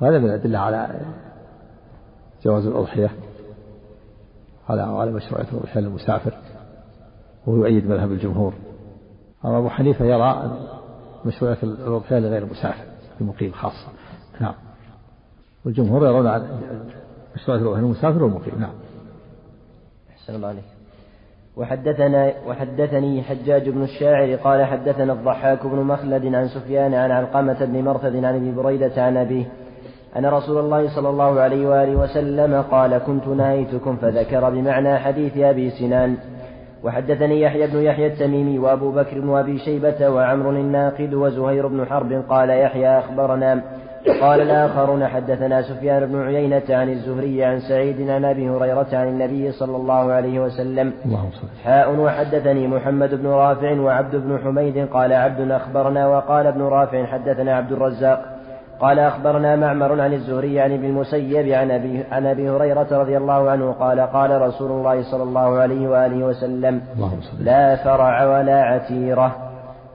وهذا 0.00 0.18
من 0.18 0.24
الأدلة 0.24 0.58
على 0.58 1.00
جواز 2.44 2.66
الأضحية 2.66 3.10
على 4.68 4.82
على 4.82 5.12
مشروعية 5.12 5.48
الأضحية 5.52 5.80
للمسافر 5.80 6.34
وهو 7.46 7.56
يؤيد 7.56 7.90
مذهب 7.90 8.12
الجمهور. 8.12 8.52
أما 9.44 9.58
أبو 9.58 9.68
حنيفة 9.68 10.04
يرى 10.04 10.58
مشروعية 11.24 11.58
الأضحية 11.62 12.18
لغير 12.18 12.42
المسافر 12.42 12.84
المقيم 13.20 13.52
خاصة. 13.52 13.88
نعم. 14.40 14.54
والجمهور 15.66 16.06
يرون 16.06 16.42
مشروعية 17.36 17.62
الأضحية 17.62 17.80
للمسافر 17.80 18.22
والمقيم 18.22 18.54
نعم. 18.60 18.74
أحسن 20.10 20.34
الله 20.34 20.48
عليك. 20.48 20.64
وحدثنا 21.56 22.32
وحدثني 22.48 23.22
حجاج 23.22 23.68
بن 23.68 23.82
الشاعر 23.82 24.34
قال 24.34 24.64
حدثنا 24.64 25.12
الضحاك 25.12 25.66
بن 25.66 25.78
مخلد 25.78 26.34
عن 26.34 26.48
سفيان 26.48 26.94
عن 26.94 27.10
علقمة 27.10 27.64
بن 27.64 27.82
مرثد 27.84 28.24
عن 28.24 28.36
أبي 28.36 28.52
بريدة 28.52 29.02
عن 29.02 29.16
أبيه 29.16 29.44
أن 30.16 30.26
رسول 30.26 30.64
الله 30.64 30.94
صلى 30.94 31.08
الله 31.08 31.40
عليه 31.40 31.68
وآله 31.68 31.96
وسلم 31.96 32.62
قال 32.62 32.98
كنت 32.98 33.28
نهيتكم 33.28 33.96
فذكر 33.96 34.50
بمعنى 34.50 34.98
حديث 34.98 35.36
أبي 35.36 35.70
سنان 35.70 36.16
وحدثني 36.84 37.40
يحيى 37.40 37.66
بن 37.66 37.82
يحيى 37.82 38.06
التميمي 38.06 38.58
وأبو 38.58 38.92
بكر 38.92 39.26
وأبي 39.26 39.58
شيبة 39.58 40.08
وعمر 40.08 40.50
الناقد 40.50 41.14
وزهير 41.14 41.66
بن 41.66 41.86
حرب 41.86 42.12
قال 42.28 42.50
يحيى 42.50 42.98
أخبرنا 42.98 43.62
وقال 44.08 44.40
الآخرون 44.40 45.06
حدثنا 45.06 45.62
سفيان 45.62 46.06
بن 46.06 46.22
عيينة 46.24 46.62
عن 46.70 46.88
الزهري 46.88 47.44
عن 47.44 47.60
سعيد 47.60 48.10
عن 48.10 48.24
أبي 48.24 48.48
هريرة 48.48 48.86
عن 48.92 49.08
النبي 49.08 49.52
صلى 49.52 49.76
الله 49.76 50.12
عليه 50.12 50.40
وسلم. 50.40 50.92
حاء 51.64 52.00
وحدثني 52.00 52.66
محمد 52.66 53.14
بن 53.14 53.26
رافع 53.26 53.80
وعبد 53.80 54.16
بن 54.16 54.38
حميد 54.44 54.88
قال 54.88 55.12
عبد 55.12 55.50
أخبرنا 55.50 56.08
وقال 56.08 56.46
ابن 56.46 56.62
رافع 56.62 57.06
حدثنا 57.06 57.56
عبد 57.56 57.72
الرزاق 57.72 58.24
قال 58.80 58.98
أخبرنا 58.98 59.56
معمر 59.56 60.00
عن 60.00 60.12
الزهري 60.12 60.60
عن 60.60 60.72
ابن 60.72 60.84
المسيب 60.84 61.48
عن 61.48 61.70
أبي, 61.70 62.04
عن 62.12 62.26
أبي 62.26 62.50
هريرة 62.50 62.88
رضي 62.92 63.16
الله 63.16 63.50
عنه 63.50 63.72
قال 63.72 64.00
قال 64.00 64.42
رسول 64.42 64.70
الله 64.70 65.02
صلى 65.02 65.22
الله 65.22 65.58
عليه 65.58 65.88
وآله 65.88 66.26
وسلم 66.26 66.80
لا 67.40 67.76
فرع 67.76 68.38
ولا 68.38 68.62
عتيرة. 68.62 69.36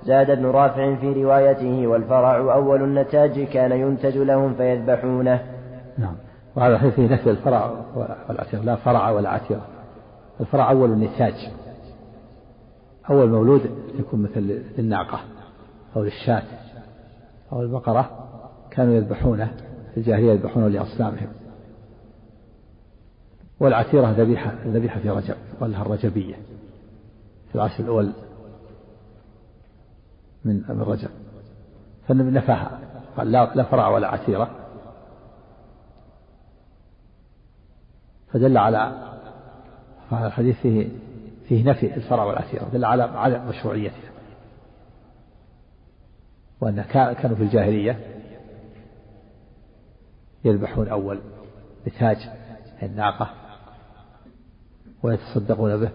زاد 0.04 0.30
ابن 0.30 0.46
رافع 0.46 0.96
في 0.96 1.24
روايته 1.24 1.88
والفرع 1.88 2.54
أول 2.54 2.84
النتاج 2.84 3.44
كان 3.44 3.72
ينتج 3.72 4.18
لهم 4.18 4.54
فيذبحونه. 4.54 5.46
نعم. 5.98 6.16
وهذا 6.56 6.90
فيه 6.90 7.14
نفي 7.14 7.30
الفرع 7.30 7.72
والعتيرة 8.30 8.62
لا 8.62 8.76
فرع 8.76 9.10
ولا 9.10 9.30
عتيرة 9.30 9.68
الفرع 10.40 10.72
أول 10.72 10.92
النتاج. 10.92 11.34
أول 13.10 13.30
مولود 13.30 13.62
يكون 14.00 14.22
مثل 14.22 14.64
الناقة 14.80 15.20
أو 15.96 16.04
الشاة 16.04 16.44
أو 17.52 17.62
البقرة 17.62 18.10
كانوا 18.72 18.94
يذبحونه 18.94 19.52
في 19.92 19.98
الجاهلية 19.98 20.32
يذبحونه 20.32 20.68
لأصنامهم. 20.68 21.28
والعتيرة 23.60 24.12
ذبيحة 24.12 24.54
ذبيحة 24.66 25.00
في 25.00 25.10
رجب 25.10 25.36
ولها 25.62 25.82
الرجبية 25.82 26.36
في 27.50 27.56
العشر 27.56 27.84
الأول. 27.84 28.12
من 30.46 30.64
من 30.70 30.82
رجب. 30.82 31.10
فالنبي 32.08 32.32
نفاها 32.32 32.80
قال 33.18 33.32
لا 33.32 33.56
لا 33.56 33.64
فرع 33.64 33.88
ولا 33.88 34.08
عتيرة 34.08 34.52
فدل 38.34 38.58
على 38.58 39.08
هذا 40.12 40.28
الحديث 40.28 40.56
فيه 40.62 40.90
فيه 41.48 41.70
نفي 41.70 41.96
الفرع 41.96 42.24
والعتيرة 42.24 42.70
دل 42.74 42.86
على 42.86 43.04
على 43.04 43.46
مشروعيتها. 43.46 44.12
وأن 46.62 46.82
كانوا 47.14 47.36
في 47.36 47.44
الجاهلية 47.44 48.00
يذبحون 50.46 50.88
أول 50.88 51.20
بتاج 51.86 52.30
الناقة 52.84 53.30
ويتصدقون 55.04 55.78
به. 55.78 55.92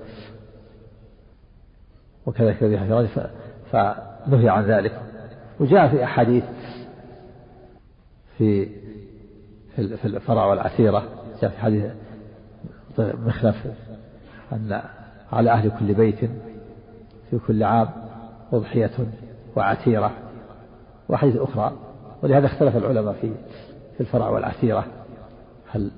وكذلك 2.27 2.63
ذبيحة 2.63 2.85
فنهي 4.27 4.49
عن 4.49 4.65
ذلك. 4.65 5.01
وجاء 5.61 5.89
في 5.89 6.05
أحاديث 6.05 6.45
في 8.39 8.69
في 9.77 10.05
الفرع 10.05 10.45
والعتيرة 10.45 11.03
جاء 11.43 11.51
في 11.51 11.59
حديث 11.59 11.93
مخلف 12.99 13.67
أن 14.53 14.83
على 15.33 15.51
أهل 15.51 15.71
كل 15.79 15.95
بيت 15.95 16.31
في 17.31 17.39
كل 17.47 17.63
عام 17.63 17.89
أضحية 18.53 18.91
وعتيرة 19.57 20.13
وحديث 21.09 21.37
أخرى. 21.37 21.73
ولهذا 22.23 22.47
اختلف 22.47 22.77
العلماء 22.77 23.15
في 23.15 23.35
في 23.95 24.01
الفرع 24.01 24.29
والعتيرة 24.29 24.85
هل 25.71 25.91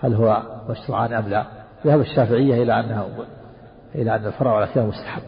هل 0.00 0.14
هو 0.14 0.42
مشروعان 0.70 1.12
أم 1.12 1.28
لا. 1.28 1.46
ذهب 1.86 2.00
الشافعية 2.00 2.62
إلى 2.62 2.80
أنها 2.80 3.06
إلى 3.94 4.16
أن 4.16 4.26
الفرع 4.26 4.54
والعتيرة 4.54 4.84
مستحب. 4.84 5.22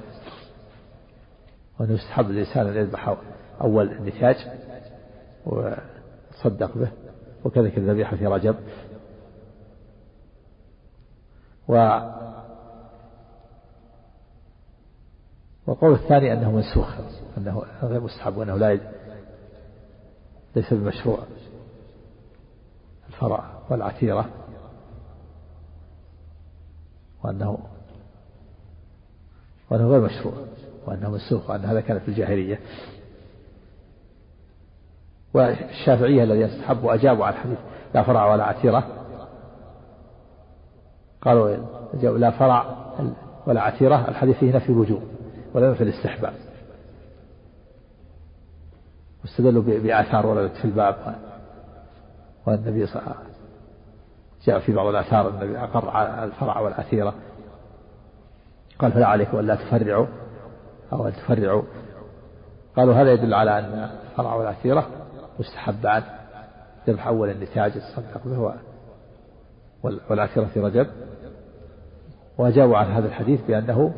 وأنه 1.78 1.92
يستحب 1.92 2.30
الإنسان 2.30 2.66
أن 2.66 2.76
يذبح 2.76 3.16
أول 3.60 3.92
النتاج 3.92 4.36
ويتصدق 5.46 6.78
به 6.78 6.92
وكذلك 7.44 7.78
الذبيحة 7.78 8.16
في 8.16 8.26
رجب. 8.26 8.56
و 11.68 12.00
والقول 15.66 15.92
الثاني 15.94 16.32
أنه 16.32 16.50
منسوخ 16.52 16.94
أنه 17.38 17.62
غير 17.82 18.00
مستحب 18.00 18.36
وأنه 18.36 18.56
لا 18.56 18.78
ليس 20.56 20.74
بمشروع. 20.74 21.18
الفرع 23.08 23.44
والعتيرة. 23.70 24.30
وأنه 27.24 27.58
وأنه 29.70 29.88
غير 29.88 30.00
مشروع. 30.00 30.34
وأنه 30.88 31.10
منسوخ 31.10 31.50
وأن 31.50 31.64
هذا 31.64 31.80
كان 31.80 31.98
في 31.98 32.08
الجاهلية. 32.08 32.60
والشافعية 35.34 36.24
الذي 36.24 36.40
يستحب 36.40 36.84
وأجابوا 36.84 37.24
على 37.24 37.34
الحديث 37.34 37.58
لا 37.94 38.02
فرع 38.02 38.32
ولا 38.32 38.44
عتيرة. 38.44 38.88
قالوا 41.22 41.56
لا 42.18 42.30
فرع 42.30 42.76
ولا 43.46 43.60
عتيرة. 43.62 44.08
الحديث 44.08 44.36
فيه 44.36 44.56
نفي 44.56 44.68
الوجوب 44.68 45.02
ولا 45.54 45.74
في 45.74 45.84
الاستحباب. 45.84 46.34
واستدلوا 49.22 49.62
بآثار 49.62 50.26
وردت 50.26 50.56
في 50.56 50.64
الباب. 50.64 51.14
والنبي 52.46 52.86
صلى 52.86 53.02
الله 53.02 53.14
جاء 54.44 54.58
في 54.58 54.72
بعض 54.72 54.86
الآثار 54.86 55.28
النبي 55.28 55.58
أقر 55.58 55.90
على 55.90 56.24
الفرع 56.24 56.60
والعثيرة 56.60 57.14
قال 58.78 58.92
فلا 58.92 59.06
عليكم 59.06 59.38
ألا 59.38 59.54
تفرعوا. 59.54 60.06
أو 60.92 61.06
أن 61.06 61.12
تفرعوا. 61.12 61.62
قالوا 62.76 62.94
هذا 62.94 63.12
يدل 63.12 63.34
على 63.34 63.58
أن 63.58 63.90
الفرع 64.10 64.34
والعثيرة 64.34 64.86
مستحبان 65.38 66.02
ذبح 66.88 67.06
أول 67.06 67.30
النتاج 67.30 67.72
الصدق 67.76 68.24
به 68.24 68.54
والعثيرة 70.10 70.44
في 70.44 70.60
رجب. 70.60 70.86
وأجابوا 72.38 72.76
عن 72.76 72.86
هذا 72.86 73.06
الحديث 73.06 73.40
بأنه 73.48 73.94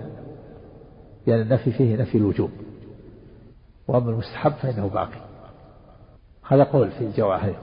بأن 1.27 1.41
النفي 1.41 1.73
فيه 1.73 1.97
نفي 1.97 2.19
الوجوب. 2.19 2.51
وأما 3.89 4.11
المستحب 4.11 4.53
فإنه 4.53 4.89
باقي. 4.89 5.21
هذا 6.49 6.65
قول 6.65 6.91
في 6.91 7.05
الجواب. 7.05 7.55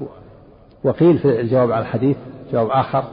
وقيل 0.84 1.18
في 1.18 1.42
الجواب 1.42 1.72
على 1.72 1.82
الحديث 1.82 2.18
جواب 2.52 2.70
آخر 2.70 3.04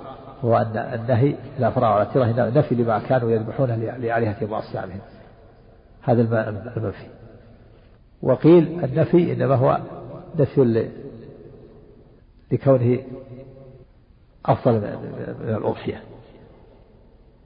هو 0.44 0.56
أن 0.56 0.76
النهي 0.76 1.34
ولا 1.58 2.04
تره 2.04 2.50
نفي 2.58 2.74
لما 2.74 2.98
كانوا 2.98 3.30
يذبحونه 3.30 3.76
لآلهة 3.76 4.52
وأصنامهم 4.52 5.00
هذا 6.04 6.22
المنفي 6.76 7.06
وقيل 8.22 8.84
النفي 8.84 9.32
إنما 9.32 9.54
هو 9.54 9.80
نفي 10.38 10.90
لكونه 12.52 12.98
أفضل 14.46 14.74
من 14.74 15.54
الأضحية. 15.54 16.02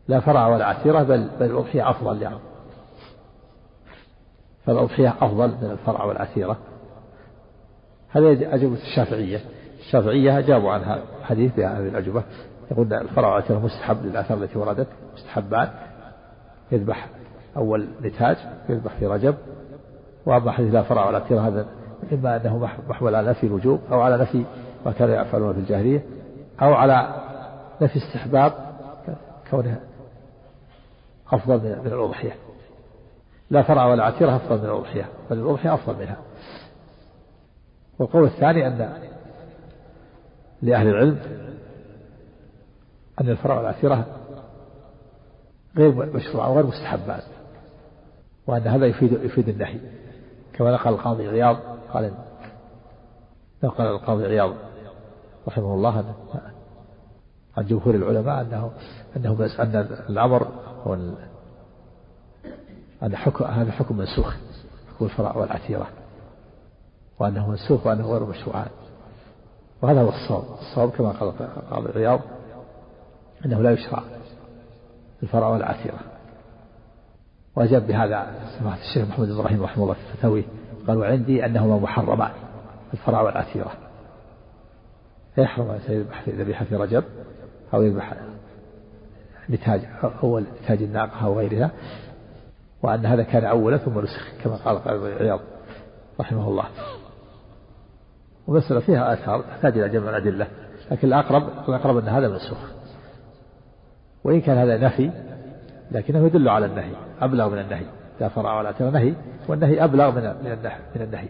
لا 0.09 0.21
فرع 0.21 0.49
ولا 0.49 0.67
عسيرة 0.67 1.03
بل 1.03 1.31
بل 1.41 1.47
الأضحية 1.47 1.91
أفضل 1.91 2.23
يعني 2.23 2.39
فالأضحية 4.65 5.15
أفضل 5.21 5.49
من 5.49 5.71
الفرع 5.71 6.05
والعسيرة. 6.05 6.57
هذا 8.11 8.55
أجوبة 8.55 8.77
الشافعية. 8.83 9.41
الشافعية 9.79 10.39
أجابوا 10.39 10.73
عن 10.73 10.81
هذا 10.81 11.03
الحديث 11.21 11.57
بهذه 11.57 11.89
الأجوبة. 11.89 12.23
يقول 12.71 12.95
الفرع 12.95 13.35
والعسيرة 13.35 13.59
مستحب 13.59 14.07
للآثار 14.07 14.39
التي 14.39 14.59
وردت 14.59 14.89
مستحبان. 15.15 15.71
يذبح 16.73 17.09
أول 17.59 17.89
نتاج 18.03 18.37
يذبح 18.69 18.93
في 18.95 19.07
رجب 19.07 19.35
وأما 20.27 20.53
حديث 20.53 20.75
لا 20.75 20.83
فرع 20.83 21.07
ولا 21.07 21.19
عسيرة 21.19 21.41
هذا 21.41 21.67
إما 22.13 22.37
أنه 22.37 22.71
محمل 22.89 23.15
على 23.15 23.31
نفي 23.31 23.47
الوجوب 23.47 23.81
أو 23.93 24.01
على 24.01 24.17
نفي 24.17 24.45
ما 24.87 24.93
كانوا 24.93 25.21
يفعلون 25.21 25.53
في 25.53 25.61
الجاهلية 25.61 26.05
أو 26.63 26.75
على 26.75 27.15
نفي 27.81 27.97
استحباب 27.97 28.53
كونه 29.51 29.81
أفضل 31.33 31.59
من 31.59 31.93
الأضحية. 31.93 32.33
لا 33.51 33.63
فرع 33.63 33.87
ولا 33.87 34.05
عتيرة 34.05 34.37
أفضل 34.37 34.59
من 34.59 34.65
الأضحية 34.65 35.09
بل 35.31 35.39
الأضحية 35.39 35.75
أفضل 35.75 35.99
منها. 35.99 36.17
والقول 37.99 38.25
الثاني 38.25 38.67
أن 38.67 38.93
لأهل 40.63 40.89
العلم 40.89 41.19
أن 43.21 43.29
الفرع 43.29 43.57
والعتيرة 43.57 44.07
غير 45.77 46.17
مشروعة 46.17 46.51
وغير 46.51 46.67
مستحبات. 46.67 47.25
وأن 48.49 48.67
هذا 48.67 48.87
يفيد 48.87 49.13
يفيد 49.13 49.49
النهي. 49.49 49.81
كما 50.53 50.73
نقل 50.73 50.91
القاضي 50.91 51.29
عياض 51.29 51.57
قال 51.93 52.13
نقل 53.65 53.85
القاضي 53.85 54.27
عياض 54.27 54.55
رحمه 55.49 55.75
الله 55.75 56.15
عن 57.57 57.67
جمهور 57.67 57.95
العلماء 57.95 58.41
أنه 58.41 58.71
أنه 59.17 59.35
بس 59.35 59.61
أن 59.61 59.77
الأمر 60.09 60.49
هو 60.87 60.95
أن 63.03 63.17
حكم 63.17 63.45
هذا 63.45 63.73
حكم 63.73 63.97
منسوخ 63.97 64.37
حكم 64.95 65.05
الفرع 65.05 65.37
والعتيرة 65.37 65.87
وأنه 67.19 67.51
منسوخ 67.51 67.87
وأنه 67.87 68.13
غير 68.13 68.25
مشروعان 68.25 68.71
وهذا 69.83 70.03
هو 70.03 70.09
الصواب. 70.09 70.45
الصواب 70.61 70.91
كما 70.91 71.11
قال 71.11 71.33
قاضي 71.71 71.89
الرياض 71.89 72.21
أنه 73.45 73.63
لا 73.63 73.71
يشرع 73.71 74.03
الفرع 75.23 75.49
والعتيرة 75.49 75.99
وأجاب 77.59 77.87
بهذا 77.87 78.27
سماحة 78.59 78.79
الشيخ 78.81 79.09
محمد 79.09 79.31
إبراهيم 79.31 79.63
رحمه 79.63 79.83
الله 79.83 79.95
في 79.95 80.01
الفتاوي 80.01 80.45
قال 80.87 80.99
وعندي 80.99 81.47
أنهما 81.47 81.79
محرمان 81.79 82.31
الفرع 82.93 83.21
والعتيرة 83.21 83.73
يحرم 85.39 85.71
أن 85.71 85.81
يذبح 85.89 86.23
في 86.23 86.31
ذبيحة 86.31 86.65
في 86.65 86.77
رجب 86.77 87.05
أو 87.75 87.83
يذبح 87.83 88.15
نتاج 89.51 89.81
أول 90.23 90.45
نتاج 90.63 90.83
الناقة 90.83 91.25
أو 91.25 91.39
غيرها 91.39 91.71
وأن 92.83 93.07
هذا 93.07 93.23
كان 93.23 93.45
أولا 93.45 93.77
ثم 93.77 93.99
نسخ 94.01 94.29
كما 94.45 94.57
قال 94.57 94.79
قال 94.79 95.15
عياض 95.21 95.41
رحمه 96.21 96.49
الله. 96.49 96.65
ومسألة 98.47 98.81
فيها 98.81 99.13
آثار 99.13 99.43
تحتاج 99.43 99.79
إلى 99.79 99.89
جمع 99.89 100.11
الأدلة 100.11 100.47
لكن 100.91 101.09
الأقرب 101.09 101.69
الأقرب 101.69 101.97
أن 101.97 102.09
هذا 102.09 102.29
منسوخ. 102.29 102.59
وإن 104.25 104.41
كان 104.41 104.59
هذا 104.59 104.79
نفي 104.79 105.28
لكنه 105.91 106.27
يدل 106.27 106.49
على 106.49 106.67
النهي 106.67 106.93
أبلغ 107.21 107.49
من 107.49 107.59
النهي 107.59 107.87
لا 108.21 108.29
فرع 108.29 108.59
ولا 108.59 108.73
ترى 108.73 108.91
نهي 108.91 109.15
والنهي 109.49 109.85
أبلغ 109.85 110.11
من 110.11 110.23
من 110.23 110.53
النهي 110.53 110.79
من 110.97 111.03
النهي. 111.03 111.29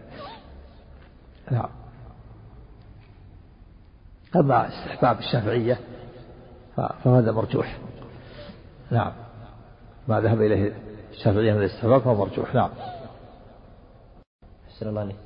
نعم. 1.50 1.68
أما 4.36 4.68
استحباب 4.68 5.18
الشافعية 5.18 5.78
فهذا 6.76 7.32
مرجوح. 7.32 7.78
نعم. 8.90 9.12
ما 10.08 10.20
ذهب 10.20 10.40
إليه 10.40 10.72
الشافعية 11.10 11.52
من 11.52 11.58
الاستحباب 11.58 12.00
فهو 12.00 12.14
مرجوح. 12.14 12.54
نعم. 12.54 12.70
أحسن 14.68 14.88
الله 14.88 15.00
عليك. 15.00 15.16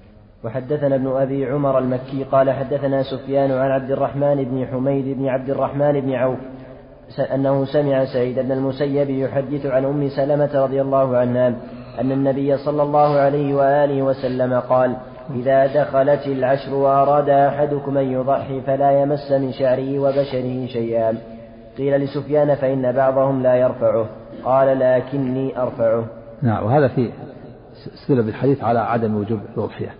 وحدثنا 0.45 0.95
ابن 0.95 1.07
أبي 1.07 1.47
عمر 1.47 1.79
المكي 1.79 2.25
قال 2.25 2.51
حدثنا 2.51 3.03
سفيان 3.03 3.51
عن 3.51 3.71
عبد 3.71 3.91
الرحمن 3.91 4.45
بن 4.45 4.67
حميد 4.67 5.19
بن 5.19 5.29
عبد 5.29 5.51
الرحمن 5.51 6.01
بن 6.01 6.13
عوف 6.13 6.39
أنه 7.35 7.65
سمع 7.65 8.05
سعيد 8.05 8.39
بن 8.39 8.53
المسيب 8.53 9.11
يحدث 9.11 9.67
عن 9.67 9.85
أم 9.85 10.09
سلمة 10.09 10.51
رضي 10.55 10.81
الله 10.81 11.17
عنها 11.17 11.49
أن 12.01 12.13
النبي 12.13 12.57
صلى 12.57 12.83
الله 12.83 13.19
عليه 13.19 13.55
وآله 13.55 14.03
وسلم 14.03 14.61
قال 14.61 14.97
إذا 15.35 15.67
دخلت 15.67 16.27
العشر 16.27 16.75
وأراد 16.75 17.29
أحدكم 17.29 17.99
أن 17.99 18.13
يضحي 18.13 18.61
فلا 18.61 19.03
يمس 19.03 19.33
من 19.33 19.53
شعره 19.53 19.99
وبشره 19.99 20.67
شيئا. 20.67 21.19
قيل 21.79 22.01
لسفيان 22.01 22.55
فإن 22.55 22.93
بعضهم 22.93 23.43
لا 23.43 23.55
يرفعه. 23.55 24.07
قال 24.45 24.79
لكني 24.79 25.59
أرفعه. 25.63 26.05
نعم 26.43 26.65
وهذا 26.65 26.89
في 26.89 27.11
استدل 27.95 28.23
بالحديث 28.23 28.65
على 28.65 28.79
عدم 28.79 29.17
وجوب 29.17 29.41
الأضحية 29.57 29.95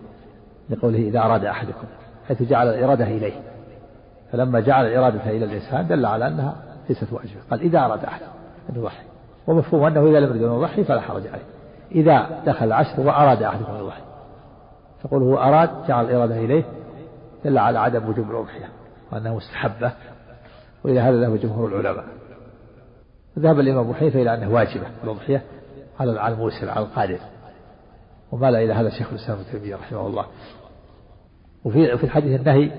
لقوله 0.71 0.99
إذا 0.99 1.21
أراد 1.21 1.45
أحدكم 1.45 1.87
حيث 2.29 2.43
جعل 2.43 2.69
الإرادة 2.69 3.05
إليه. 3.05 3.33
فلما 4.33 4.61
جعل 4.61 4.87
الإرادة 4.87 5.31
إلى 5.31 5.45
الإنسان 5.45 5.87
دل 5.87 6.07
على 6.07 6.27
أنها 6.27 6.55
ليست 6.89 7.13
واجبة. 7.13 7.41
قال 7.51 7.61
إذا 7.61 7.79
أراد 7.79 8.05
أحد 8.05 8.23
أن 8.71 8.77
يضحي 8.77 9.05
ومفهوم 9.47 9.85
أنه 9.85 10.01
إذا 10.01 10.21
لم 10.21 10.31
يرد 10.31 10.43
أن 10.43 10.59
يضحي 10.59 10.85
فلا 10.85 11.01
حرج 11.01 11.27
عليه. 11.27 11.45
إذا 11.93 12.43
دخل 12.47 12.67
العشر 12.67 13.01
وأراد 13.01 13.43
أحدكم 13.43 13.73
أن 13.73 13.81
يضحي 13.81 14.03
تقول 15.05 15.23
هو 15.23 15.37
أراد 15.37 15.71
جعل 15.89 16.05
الإرادة 16.05 16.37
إليه 16.37 16.65
دل 17.45 17.59
على 17.59 17.79
عدم 17.79 18.09
وجوب 18.09 18.31
الأضحية 18.31 18.69
وأنها 19.13 19.35
مستحبة 19.35 19.93
وإلى 20.85 21.01
هذا 21.01 21.21
ذهب 21.21 21.37
جمهور 21.37 21.69
العلماء. 21.81 22.05
ذهب 23.39 23.61
الإمام 23.61 23.85
أبو 23.85 23.95
حنيفة 23.95 24.23
إلى 24.23 24.35
أنه 24.35 24.55
واجبة 24.55 24.87
الأضحية 25.05 25.43
على 26.01 26.29
الموسر 26.29 26.71
على 26.71 26.85
القادر. 26.85 27.19
ومال 28.33 28.57
إلى 28.57 28.73
هذا 28.73 28.91
شيخ 28.91 29.09
الإسلام 29.13 29.39
ابن 29.39 29.51
تيمية 29.51 29.77
رحمه 29.77 30.07
الله. 30.07 30.27
وفي 31.65 31.99
في 31.99 32.05
الحديث 32.05 32.41
النهي 32.41 32.71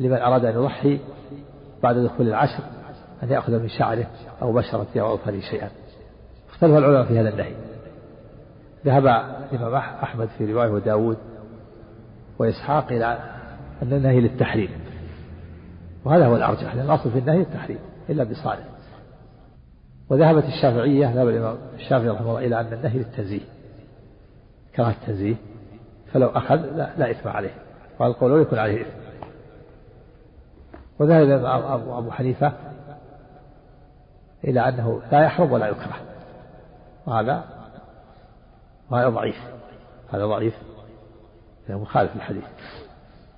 لمن 0.00 0.16
أراد 0.16 0.44
أن 0.44 0.54
يضحي 0.54 1.00
بعد 1.84 1.96
دخول 1.96 2.28
العشر 2.28 2.64
أن 3.22 3.30
يأخذ 3.30 3.52
من 3.52 3.68
شعره 3.68 4.06
أو 4.42 4.52
بشرته 4.52 5.00
أو 5.00 5.14
أظفره 5.14 5.40
شيئا 5.40 5.68
اختلف 6.48 6.76
العلماء 6.76 7.04
في 7.04 7.20
هذا 7.20 7.28
النهي. 7.28 7.54
ذهب 8.86 9.06
الإمام 9.52 9.74
أحمد 9.74 10.28
في 10.38 10.52
رواية 10.52 10.70
وداود 10.70 11.16
وإسحاق 12.38 12.92
إلى 12.92 13.18
أن 13.82 13.92
النهي 13.92 14.20
للتحريم. 14.20 14.70
وهذا 16.04 16.26
هو 16.26 16.36
الأرجح 16.36 16.74
لأن 16.74 16.86
الأصل 16.86 17.10
في 17.10 17.18
النهي 17.18 17.40
التحريم 17.40 17.78
إلا 18.10 18.24
بصالح. 18.24 18.64
وذهبت 20.10 20.44
الشافعية 20.44 21.06
ذهب 21.14 21.28
الإمام 21.28 21.56
الشافعي 21.74 22.08
رحمه 22.08 22.28
الله 22.28 22.46
إلى 22.46 22.60
أن 22.60 22.72
النهي 22.72 22.98
للتنزيه 22.98 23.44
كراهة 24.76 24.94
التنزيه. 25.02 25.34
فلو 26.12 26.28
أخذ 26.28 26.56
لا, 26.56 26.90
لا 26.98 27.10
إثم 27.10 27.28
عليه. 27.28 27.54
وقال 27.98 28.10
القول 28.10 28.42
يكون 28.42 28.58
عليه 28.58 28.80
إثم. 28.80 29.03
وذهب 30.98 31.44
أبو, 31.44 32.10
حنيفة 32.10 32.52
إلى 34.44 34.68
أنه 34.68 35.02
لا 35.12 35.24
يحرم 35.24 35.52
ولا 35.52 35.66
يكره. 35.66 35.96
وهذا 37.06 37.44
وهذا 38.90 39.08
ضعيف. 39.08 39.36
هذا 40.12 40.26
ضعيف. 40.26 40.54
يعني 41.68 41.80
مخالف 41.80 42.16
الحديث 42.16 42.44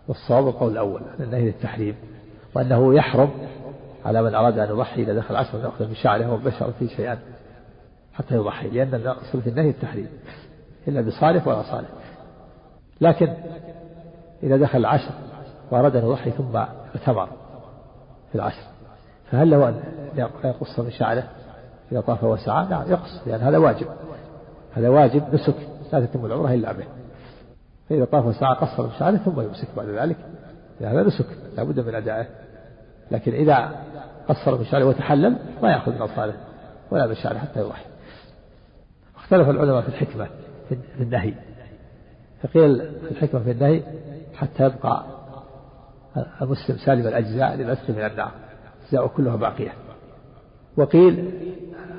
والصواب 0.08 0.48
القول 0.48 0.72
الأول 0.72 1.02
أن 1.18 1.24
النهي 1.24 1.44
للتحريم 1.44 1.96
وأنه 2.54 2.94
يحرم 2.94 3.30
على 4.04 4.22
من 4.22 4.34
أراد 4.34 4.58
أن 4.58 4.68
يضحي 4.68 5.02
إذا 5.02 5.14
دخل 5.14 5.36
عشر 5.36 5.58
يأخذ 5.58 5.88
من 5.88 5.94
شعره 5.94 6.32
وبشر 6.32 6.72
فيه 6.78 6.88
شيئا 6.88 7.18
حتى 8.12 8.34
يضحي 8.34 8.68
لأن 8.68 8.94
الأصل 8.94 9.42
في 9.42 9.50
النهي 9.50 9.70
التحريم 9.70 10.08
إلا 10.88 11.00
بصالح 11.00 11.46
ولا 11.46 11.62
صالح. 11.62 11.88
لكن 13.00 13.34
إذا 14.42 14.56
دخل 14.56 14.78
العشر 14.78 15.12
وأراد 15.70 15.96
أن 15.96 16.04
يضحي 16.04 16.30
ثم 16.30 16.56
اعتمر 16.56 17.28
في 18.28 18.34
العشر 18.34 18.62
فهل 19.30 19.50
له 19.50 19.68
أن 19.68 19.82
يقص 20.44 20.78
من 20.78 20.90
شعره 20.90 21.24
إذا 21.92 22.00
طاف 22.00 22.24
وسعى؟ 22.24 22.66
نعم 22.66 22.90
يقص 22.90 23.22
لأن 23.26 23.40
هذا 23.40 23.58
واجب. 23.58 23.86
هذا 24.74 24.88
واجب 24.88 25.34
نسك 25.34 25.54
لا 25.92 26.06
تتم 26.06 26.26
العمرة 26.26 26.54
إلا 26.54 26.72
به. 26.72 26.84
فإذا 27.88 28.04
طاف 28.04 28.26
وسعى 28.26 28.54
قصر 28.54 28.82
من 28.82 28.92
شعره 28.98 29.16
ثم 29.16 29.40
يمسك 29.40 29.68
بعد 29.76 29.88
ذلك. 29.88 30.16
هذا 30.80 31.02
نسك 31.02 31.26
لا 31.56 31.62
بد 31.62 31.80
من 31.80 31.94
أدائه 31.94 32.26
لكن 33.10 33.32
إذا 33.32 33.70
قصر 34.28 34.58
من 34.58 34.64
شعره 34.64 34.84
وتحلل 34.84 35.36
ما 35.62 35.72
يأخذ 35.72 35.92
من 35.92 36.02
أطفاله 36.02 36.34
ولا 36.90 37.06
من 37.06 37.14
شعره 37.14 37.38
حتى 37.38 37.60
يضحي 37.60 37.84
اختلف 39.16 39.48
العلماء 39.48 39.82
في 39.82 39.88
الحكمة 39.88 40.28
في 40.68 41.02
النهي. 41.02 41.34
فقيل 42.42 42.80
الحكمة 43.10 43.40
في 43.40 43.50
النهي 43.50 43.82
حتى 44.34 44.64
يبقى 44.64 45.04
المسلم 46.42 46.76
سالم 46.76 47.06
الأجزاء 47.06 47.54
للعتق 47.54 47.90
من 47.90 48.04
النار 48.04 48.30
أجزاء 48.86 49.06
كلها 49.06 49.36
باقية. 49.36 49.72
وقيل 50.76 51.30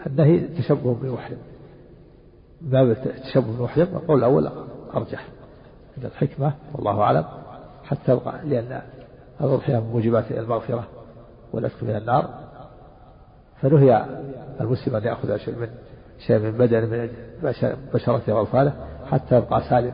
النهي 0.07 0.39
تشبه 0.39 0.95
بمحرم. 0.95 1.37
باب 2.61 2.89
التشبه 2.89 3.57
بمحرم 3.57 3.83
القول 3.83 4.17
الأول 4.17 4.51
أرجح. 4.93 5.27
أن 5.97 6.05
الحكمة 6.05 6.53
والله 6.73 7.01
أعلم. 7.01 7.25
حتى 7.83 8.11
يبقى 8.11 8.45
لأن 8.45 8.81
الأضحية 9.41 9.79
من 9.79 9.89
موجبات 9.91 10.31
المغفرة 10.31 10.87
والعتق 11.53 11.83
من 11.83 11.95
النار. 11.95 12.29
فنهي 13.61 14.05
المسلم 14.61 14.95
أن 14.95 15.03
يأخذ 15.03 15.37
شيء 15.37 15.55
من 15.55 15.69
شيء 16.27 16.39
من 16.39 16.51
بدن 16.51 16.81
من 16.89 17.09
بشرته 17.93 18.33
وأطفاله 18.33 18.73
حتى 19.11 19.37
يبقى 19.37 19.61
سالم 19.69 19.93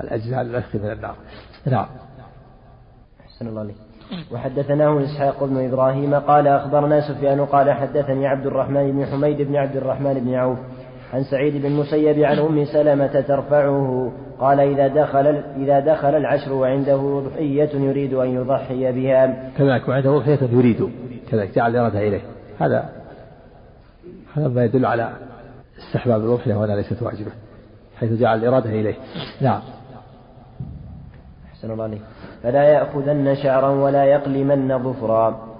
الأجزاء 0.00 0.40
العتق 0.40 0.74
من 0.74 0.90
النار. 0.90 1.16
نعم. 1.66 1.86
أحسن 3.40 3.50
الله 3.50 3.60
عليك 3.60 3.76
وحدثناه 4.32 5.04
إسحاق 5.04 5.44
بن 5.44 5.64
إبراهيم 5.64 6.14
قال 6.14 6.46
أخبرنا 6.46 7.00
سفيان 7.08 7.44
قال 7.44 7.72
حدثني 7.72 8.26
عبد 8.26 8.46
الرحمن 8.46 8.92
بن 8.92 9.06
حميد 9.06 9.42
بن 9.42 9.56
عبد 9.56 9.76
الرحمن 9.76 10.14
بن 10.14 10.34
عوف 10.34 10.58
عن 11.12 11.24
سعيد 11.24 11.56
بن 11.62 11.66
المسيب 11.66 12.24
عن 12.24 12.38
أم 12.38 12.64
سلمة 12.64 13.20
ترفعه 13.20 14.12
قال 14.40 14.60
إذا 14.60 14.88
دخل 14.88 15.26
إذا 15.56 15.80
دخل 15.80 16.14
العشر 16.14 16.52
وعنده 16.52 17.22
ضحية 17.26 17.70
يريد 17.74 18.14
أن 18.14 18.28
يضحي 18.28 18.92
بها. 18.92 19.50
كذلك 19.58 19.88
وعنده 19.88 20.18
ضحية 20.18 20.48
يريد. 20.52 20.90
كذلك 21.30 21.54
جعل 21.54 21.76
إرادة 21.76 22.08
إليه. 22.08 22.22
هذا 22.58 22.88
هذا 24.34 24.48
ما 24.48 24.64
يدل 24.64 24.86
على 24.86 25.12
استحباب 25.78 26.24
الأضحية 26.24 26.54
وأنها 26.54 26.76
ليست 26.76 27.02
واجبة 27.02 27.30
حيث 28.00 28.12
جعل 28.12 28.38
الإرادة 28.38 28.70
إليه. 28.70 28.94
نعم. 29.40 29.60
أحسن 31.60 31.72
الله 31.72 31.84
عليك. 31.84 32.02
فلا 32.42 32.62
يأخذن 32.62 33.34
شعرا 33.34 33.68
ولا 33.68 34.04
يقلمن 34.04 34.78
ظفرا. 34.78 35.50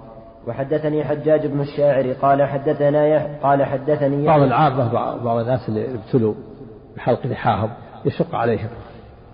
وحدثني 0.47 1.03
حجاج 1.03 1.47
بن 1.47 1.61
الشاعر 1.61 2.11
قال 2.13 2.43
حدثنا 2.43 3.07
يح 3.07 3.27
قال 3.43 3.65
حدثني 3.65 4.25
بعض 4.25 4.41
العامة 4.41 4.93
بعض 5.23 5.37
الناس 5.37 5.69
اللي 5.69 5.95
ابتلوا 5.95 6.33
بحلق 6.95 7.25
لحاهم 7.27 7.69
يشق 8.05 8.35
عليهم 8.35 8.69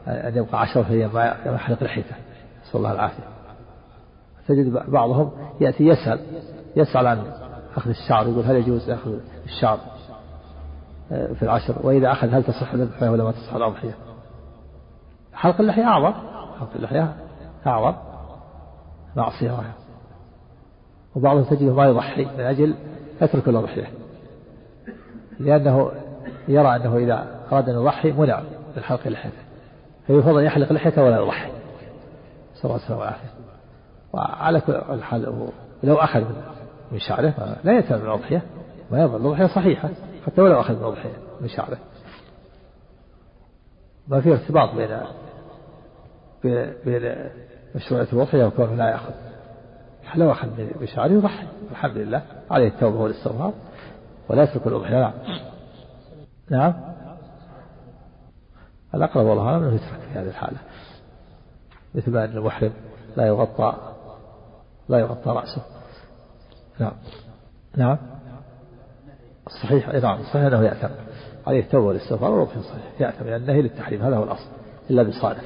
أن 0.07 0.37
يبقى 0.37 0.61
عشرة 0.61 0.85
أيام 0.89 1.09
ما 1.13 1.35
يحلق 1.45 1.83
لحيته 1.83 2.15
نسأل 2.63 2.75
الله 2.75 2.91
العافية. 2.91 3.23
تجد 4.47 4.73
بعضهم 4.87 5.31
يأتي 5.61 5.83
يسأل 5.87 6.19
يسأل 6.75 7.07
عن 7.07 7.23
أخذ 7.77 7.89
الشعر 7.89 8.27
يقول 8.27 8.43
هل 8.43 8.55
يجوز 8.55 8.89
أخذ 8.89 9.11
الشعر 9.45 9.77
آه، 11.11 11.33
في 11.33 11.43
العشر؟ 11.43 11.75
وإذا 11.83 12.11
أخذ 12.11 12.27
هل 12.27 12.43
تصح 12.43 12.73
الأضحية 12.73 13.09
ولا 13.09 13.23
ما 13.23 13.31
تصح 13.31 13.53
الأضحية؟ 13.55 13.95
حلق 15.33 15.61
اللحية 15.61 15.83
أعظم. 15.83 16.13
حلق 16.59 16.69
اللحية 16.75 17.15
أعظم 17.67 17.95
معصية 19.15 19.73
وبعضهم 21.15 21.43
تجده 21.43 21.73
ما 21.73 21.85
يضحي 21.85 22.25
من 22.25 22.39
أجل 22.43 22.75
يترك 23.21 23.47
الأضحية 23.47 23.91
لأنه 25.39 25.91
يرى 26.47 26.75
أنه 26.75 26.97
إذا 26.97 27.27
أراد 27.51 27.69
أن 27.69 27.75
يضحي 27.75 28.11
منع 28.11 28.41
من 28.75 28.83
حلق 28.83 29.07
لحيته 29.07 29.37
فيفضل 30.07 30.43
يحلق 30.45 30.73
لحيته 30.73 31.03
ولا 31.03 31.17
يضحي. 31.17 31.51
صلى 32.55 32.71
الله 32.71 33.05
عليه 33.05 33.15
وسلم 33.15 33.37
وعلى 34.13 34.61
كل 34.61 35.03
حال 35.03 35.49
لو 35.83 35.95
أخذ 35.95 36.23
من 36.91 36.99
شعره 36.99 37.57
لا 37.63 37.77
يتم 37.77 37.95
الأضحية 37.95 38.41
ما 38.91 39.01
يظل 39.01 39.21
الأضحية 39.21 39.47
صحيحة 39.47 39.89
حتى 40.25 40.41
ولو 40.41 40.59
أخذ 40.59 40.73
من 40.73 40.81
الأضحية 40.81 41.17
من 41.41 41.47
شعره. 41.47 41.77
ما 44.07 44.21
في 44.21 44.31
ارتباط 44.31 44.75
بين 44.75 44.99
بين 46.43 47.15
مشروعية 47.75 48.07
الأضحية 48.13 48.45
وكونه 48.45 48.75
لا 48.75 48.89
يأخذ. 48.89 49.13
لو 50.15 50.31
أخذ 50.31 50.47
بشعره 50.81 51.11
يضحي. 51.11 51.47
الحمد 51.71 51.97
لله. 51.97 52.21
عليه 52.51 52.67
التوبة 52.67 53.01
والاستغفار. 53.01 53.53
ولا 54.29 54.43
يترك 54.43 54.67
الأضحية 54.67 54.99
نعم. 54.99 55.13
نعم. 56.49 56.73
الأقرب 58.95 59.25
والله 59.25 59.43
أعلم 59.43 59.63
أنه 59.63 59.75
يترك 59.75 59.99
في 60.13 60.19
هذه 60.19 60.27
الحالة. 60.27 60.57
مثل 61.95 62.11
ما 62.11 62.25
أن 62.25 62.37
المحرم 62.37 62.73
لا 63.17 63.27
يغطى 63.27 63.73
لا 64.89 64.99
يغطى 64.99 65.29
رأسه. 65.29 65.61
نعم. 66.79 66.93
نعم. 67.77 67.97
الصحيح 69.47 69.89
نعم. 69.89 70.19
الصحيح 70.19 70.43
أنه 70.43 70.63
يأثم. 70.63 70.93
عليه 71.47 71.59
التوبة 71.59 71.85
والاستغفار. 71.85 72.31
والرفع 72.31 72.61
صحيح. 72.61 73.01
يأثم. 73.01 73.25
لأن 73.25 73.41
النهي 73.41 73.61
للتحريم. 73.61 74.01
هذا 74.01 74.17
هو 74.17 74.23
الأصل. 74.23 74.49
إلا 74.89 75.03
بصالح 75.03 75.41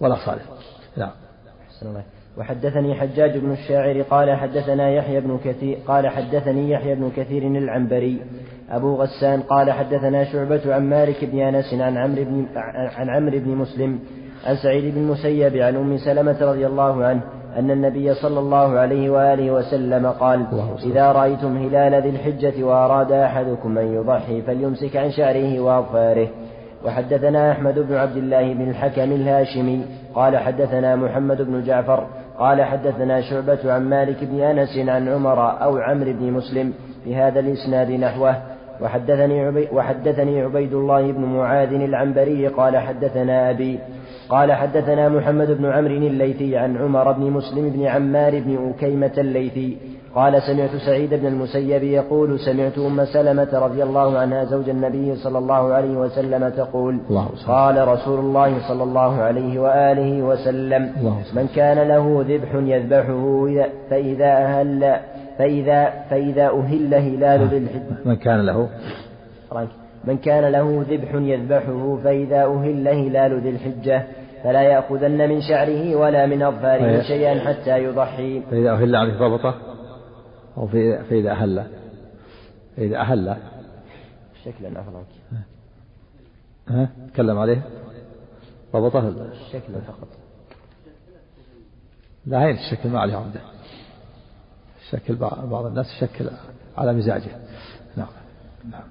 ولا 0.00 0.14
صالح. 0.26 0.42
نعم. 0.96 1.10
وحدثني 2.38 2.94
حجاج 2.94 3.38
بن 3.38 3.52
الشاعر 3.52 4.02
قال 4.02 4.36
حدثنا 4.36 4.90
يحيى 4.90 5.20
بن 5.20 5.38
كثير 5.44 5.78
قال 5.86 6.08
حدثني 6.08 6.70
يحيى 6.70 6.94
بن 6.94 7.10
كثير 7.16 7.42
العنبري. 7.42 8.22
أبو 8.70 8.94
غسان 8.94 9.42
قال 9.42 9.72
حدثنا 9.72 10.24
شعبة 10.24 10.74
عن 10.74 10.90
مالك 10.90 11.24
بن 11.24 11.38
أنس 11.38 11.74
عن 11.74 11.96
عمرو 11.96 12.24
بن 12.24 12.46
عن 12.96 13.10
عمرو 13.10 13.38
بن 13.38 13.50
مسلم 13.50 13.98
عن 14.46 14.56
سعيد 14.56 14.94
بن 14.94 15.00
المسيب 15.00 15.56
عن 15.56 15.76
أم 15.76 15.96
سلمة 15.96 16.36
رضي 16.40 16.66
الله 16.66 17.04
عنه 17.04 17.22
أن 17.56 17.70
النبي 17.70 18.14
صلى 18.14 18.40
الله 18.40 18.78
عليه 18.78 19.10
وآله 19.10 19.50
وسلم 19.50 20.06
قال 20.06 20.46
إذا 20.84 21.12
رأيتم 21.12 21.56
هلال 21.56 22.02
ذي 22.02 22.08
الحجة 22.08 22.64
وأراد 22.64 23.12
أحدكم 23.12 23.78
أن 23.78 23.94
يضحي 23.94 24.42
فليمسك 24.42 24.96
عن 24.96 25.10
شعره 25.10 25.60
وأظفاره. 25.60 26.28
وحدثنا 26.84 27.52
أحمد 27.52 27.78
بن 27.78 27.94
عبد 27.94 28.16
الله 28.16 28.54
بن 28.54 28.70
الحكم 28.70 29.12
الهاشمي 29.12 29.84
قال 30.14 30.38
حدثنا 30.38 30.96
محمد 30.96 31.42
بن 31.42 31.62
جعفر 31.64 32.06
قال 32.38 32.62
حدثنا 32.62 33.20
شعبة 33.20 33.72
عن 33.72 33.88
مالك 33.88 34.24
بن 34.24 34.40
أنس 34.40 34.88
عن 34.88 35.08
عمر 35.08 35.62
أو 35.62 35.78
عمرو 35.78 36.12
بن 36.12 36.32
مسلم 36.32 36.72
بهذا 37.06 37.40
الإسناد 37.40 37.90
نحوه. 37.90 38.36
وحدثني 38.80 39.40
عبي 39.40 39.68
وحدثني 39.72 40.42
عبيد 40.42 40.74
الله 40.74 41.12
بن 41.12 41.24
معاذ 41.24 41.72
العنبري 41.72 42.46
قال 42.46 42.76
حدثنا 42.76 43.50
أبي 43.50 43.78
قال 44.28 44.52
حدثنا 44.52 45.08
محمد 45.08 45.50
بن 45.50 45.66
عمرو 45.66 45.94
الليثي 45.94 46.56
عن 46.56 46.76
عمر 46.76 47.12
بن 47.12 47.30
مسلم 47.30 47.70
بن 47.70 47.86
عمار 47.86 48.40
بن 48.40 48.72
أكيمة 48.74 49.12
الليثي 49.18 49.76
قال 50.14 50.42
سمعت 50.42 50.76
سعيد 50.86 51.14
بن 51.14 51.26
المسيب 51.26 51.82
يقول 51.82 52.40
سمعت 52.40 52.78
أم 52.78 53.04
سلمة 53.04 53.48
رضي 53.52 53.82
الله 53.82 54.18
عنها 54.18 54.44
زوج 54.44 54.68
النبي 54.68 55.16
صلى 55.16 55.38
الله 55.38 55.72
عليه 55.72 55.96
وسلم 55.96 56.48
تقول 56.48 57.00
قال 57.46 57.88
رسول 57.88 58.18
الله 58.18 58.68
صلى 58.68 58.82
الله 58.82 59.22
عليه 59.22 59.60
وآله 59.60 60.22
وسلم 60.22 60.92
من 61.32 61.48
كان 61.56 61.88
له 61.88 62.24
ذبح 62.28 62.54
يذبحه 62.54 63.46
فإذا 63.90 64.32
أهل 64.32 64.96
فإذا 65.38 65.92
فإذا 66.10 66.48
أهل 66.48 66.94
هلال 66.94 67.48
ذي 67.48 67.58
من 68.04 68.16
كان 68.16 68.46
له؟ 68.46 68.68
من 70.04 70.16
كان 70.16 70.52
له 70.52 70.84
ذبح 70.90 71.14
يذبحه 71.14 71.98
فإذا 72.04 72.44
أهل 72.44 72.88
هلال 72.88 73.40
ذي 73.40 73.50
الحجة 73.50 74.02
فلا 74.44 74.62
يأخذن 74.62 75.28
من 75.28 75.40
شعره 75.40 75.96
ولا 75.96 76.26
من 76.26 76.42
أظفاره 76.42 77.02
شيئا 77.02 77.40
حتى 77.40 77.84
يضحي. 77.84 78.42
فإذا 78.50 78.70
أهل 78.72 78.96
عليه 78.96 79.18
ضبطه؟ 79.18 79.69
أو 80.56 80.66
فإذا 80.66 81.30
أهل. 81.30 81.66
فإذا 82.76 82.96
أهل. 83.00 83.36
شكلا 84.44 84.80
أفضل 84.80 85.02
ها؟ 86.68 86.88
تكلم 87.12 87.38
عليه. 87.38 87.62
ضبطه 88.72 89.32
شكلا 89.52 89.80
فقط. 89.80 90.08
لا 92.26 92.42
هين 92.42 92.56
الشكل 92.56 92.88
ما 92.88 93.00
عليه 93.00 93.16
عمده 93.16 93.40
شكل 94.90 95.16
بعض 95.50 95.66
الناس 95.66 95.86
شكل 96.00 96.30
على 96.78 96.92
مزاجه. 96.92 97.30
نعم. 97.96 98.08
نعم. 98.70 98.82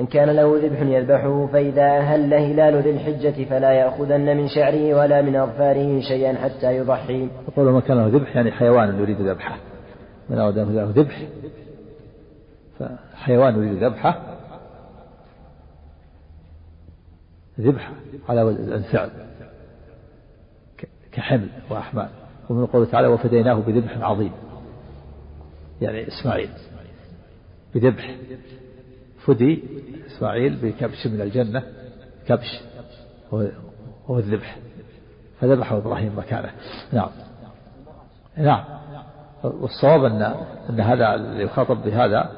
من 0.00 0.06
كان 0.06 0.30
له 0.30 0.58
ذبح 0.62 0.80
يذبحه 0.80 1.46
فإذا 1.46 1.98
أهل 1.98 2.34
هلال 2.34 2.82
ذي 2.82 2.90
الحجة 2.90 3.44
فلا 3.44 3.72
يأخذن 3.72 4.36
من 4.36 4.48
شعره 4.48 4.94
ولا 4.94 5.22
من 5.22 5.36
أظفاره 5.36 6.00
شيئا 6.00 6.34
حتى 6.34 6.76
يضحي. 6.76 7.28
يقول 7.48 7.72
من 7.72 7.80
كان 7.80 7.96
له 7.96 8.06
ذبح 8.06 8.36
يعني 8.36 8.52
حيوان 8.52 8.98
يريد 8.98 9.20
ذبحه. 9.20 9.58
من 10.32 10.38
أراد 10.38 10.58
له 10.58 10.92
ذبح. 10.96 11.28
فحيوان 12.78 13.56
يريد 13.56 13.84
ذبحه. 13.84 14.36
ذبح 17.60 17.92
على 18.28 18.42
الفعل 18.50 19.10
كحمل 21.12 21.48
وأحمال. 21.70 22.08
ومن 22.50 22.66
قوله 22.66 22.84
تعالى 22.84 23.06
وفديناه 23.06 23.54
بذبح 23.54 23.98
عظيم. 23.98 24.32
يعني 25.80 26.08
إسماعيل. 26.08 26.50
بذبح. 27.74 28.16
فدي 29.26 29.62
إسماعيل 30.06 30.56
بكبش 30.56 31.06
من 31.06 31.20
الجنة. 31.20 31.62
كبش. 32.28 32.60
هو 34.06 34.18
الذبح. 34.18 34.58
فذبحه 35.40 35.76
إبراهيم 35.76 36.18
مكانه. 36.18 36.50
نعم. 36.92 37.10
نعم. 38.36 38.81
والصواب 39.44 40.04
أن 40.04 40.22
أن 40.70 40.80
هذا 40.80 41.14
اللي 41.14 41.42
يخاطب 41.42 41.82
بهذا 41.82 42.30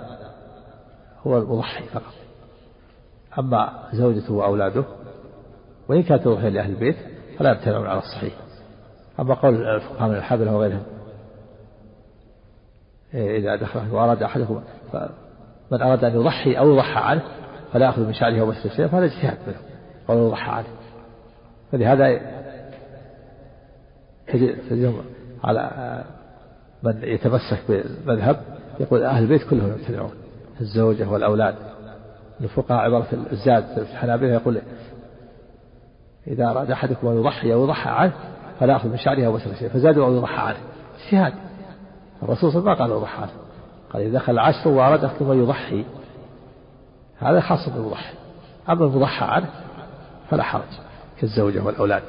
هو 1.27 1.39
المضحي 1.39 1.85
فقط. 1.85 2.13
أما 3.39 3.73
زوجته 3.93 4.33
وأولاده 4.33 4.85
وإن 5.89 6.03
كانت 6.03 6.25
تضحية 6.25 6.49
لأهل 6.49 6.71
البيت 6.71 6.97
فلا 7.39 7.51
يمتنعون 7.51 7.87
على 7.87 7.99
الصحيح. 7.99 8.35
أما 9.21 9.35
قول 9.35 9.55
الفقهاء 9.67 10.09
من 10.09 10.17
الحابلة 10.17 10.57
وغيرهم 10.57 10.83
إذا 13.15 13.57
دخل 13.57 13.91
وأراد 13.93 14.23
أحدكم 14.23 14.63
من 15.71 15.83
أراد 15.83 16.05
أن 16.05 16.15
يضحي 16.15 16.59
أو 16.59 16.75
يضحى 16.75 17.01
عنه 17.01 17.23
فلا 17.73 17.87
يأخذ 17.87 18.07
من 18.07 18.13
شعره 18.13 18.41
أو 18.41 18.53
شيئا 18.53 18.87
فهذا 18.87 19.05
اجتهاد 19.05 19.39
منه 19.47 19.57
قول 20.09 20.19
يضحى 20.19 20.51
عنه. 20.51 20.67
فلهذا 21.73 22.21
تجدهم 24.69 25.05
على 25.45 26.05
من 26.85 27.01
يتمسك 27.03 27.59
بالمذهب 27.69 28.41
يقول 28.81 29.03
أهل 29.03 29.23
البيت 29.23 29.43
كلهم 29.51 29.69
يمتنعون 29.69 30.13
الزوجة 30.61 31.09
والأولاد. 31.09 31.55
الفقهاء 32.41 32.81
عبارة 32.81 33.07
الزاد 33.33 33.65
في 33.65 33.93
الحنابلة 33.93 34.33
يقول 34.33 34.61
إذا 36.27 36.51
أراد 36.51 36.71
أحدكم 36.71 37.09
أن 37.09 37.17
يضحي 37.17 37.53
أو 37.53 37.65
يضحى 37.65 37.91
عنه 37.91 38.13
فلا 38.61 38.73
يأخذ 38.73 38.89
من 38.89 38.99
شعره 38.99 39.27
أو 39.27 39.39
شيئا 39.39 39.69
فزادوا 39.69 40.07
أو 40.07 40.15
يضحى 40.15 40.43
عنه. 40.43 40.59
اجتهاد. 41.05 41.33
الرسول 42.23 42.53
صلى 42.53 42.61
الله 42.61 42.71
عليه 42.71 42.83
وسلم 42.85 42.91
ما 42.91 42.97
قال 42.97 43.03
يضحى 43.03 43.23
عنه. 43.23 43.33
قال 43.93 44.03
إذا 44.03 44.19
دخل 44.19 44.33
العشر 44.33 44.69
وأراد 44.69 45.05
أحدكم 45.05 45.31
أن 45.31 45.39
يضحي 45.39 45.85
هذا 47.19 47.41
خاص 47.41 47.69
بالمضحي. 47.69 48.15
أما 48.69 48.85
المضحى 48.85 49.25
عنه 49.25 49.51
فلا 50.31 50.43
حرج 50.43 50.63
كالزوجة 51.21 51.65
والأولاد. 51.65 52.03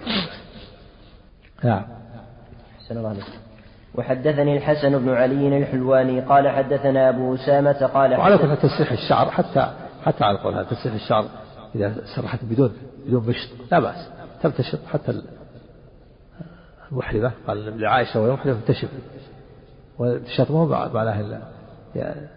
نعم. 1.64 1.86
أحسن 2.80 2.98
الله 2.98 3.10
عليك. 3.10 3.45
وحدثني 3.98 4.58
الحسن 4.58 5.00
بن 5.00 5.10
علي 5.10 5.58
الحلواني 5.58 6.22
قال 6.22 6.50
حدثنا 6.50 7.10
أبو 7.10 7.36
أسامة 7.36 7.86
قال 7.94 8.14
وعلى 8.14 8.38
كل 8.38 8.58
تسريح 8.58 8.92
الشعر 8.92 9.32
حتى 9.32 9.74
حتى 10.06 10.24
على 10.24 10.38
قولها 10.38 10.64
تسريح 10.64 10.94
الشعر 10.94 11.26
إذا 11.76 11.96
سرحت 12.16 12.40
بدون 12.44 12.74
بدون 13.06 13.28
مشط. 13.28 13.50
لا 13.72 13.80
بأس. 13.80 14.10
تمتشط 14.42 14.80
حتى 14.94 15.22
المحرمة 16.92 17.32
قال 17.48 17.80
لعائشة 17.82 18.22
وهي 18.22 18.32
محرمة 18.32 18.60
تشف 18.68 18.90
والتشط 20.00 20.52
مو 20.52 20.66
معناه 20.66 21.42
يعني 21.96 22.28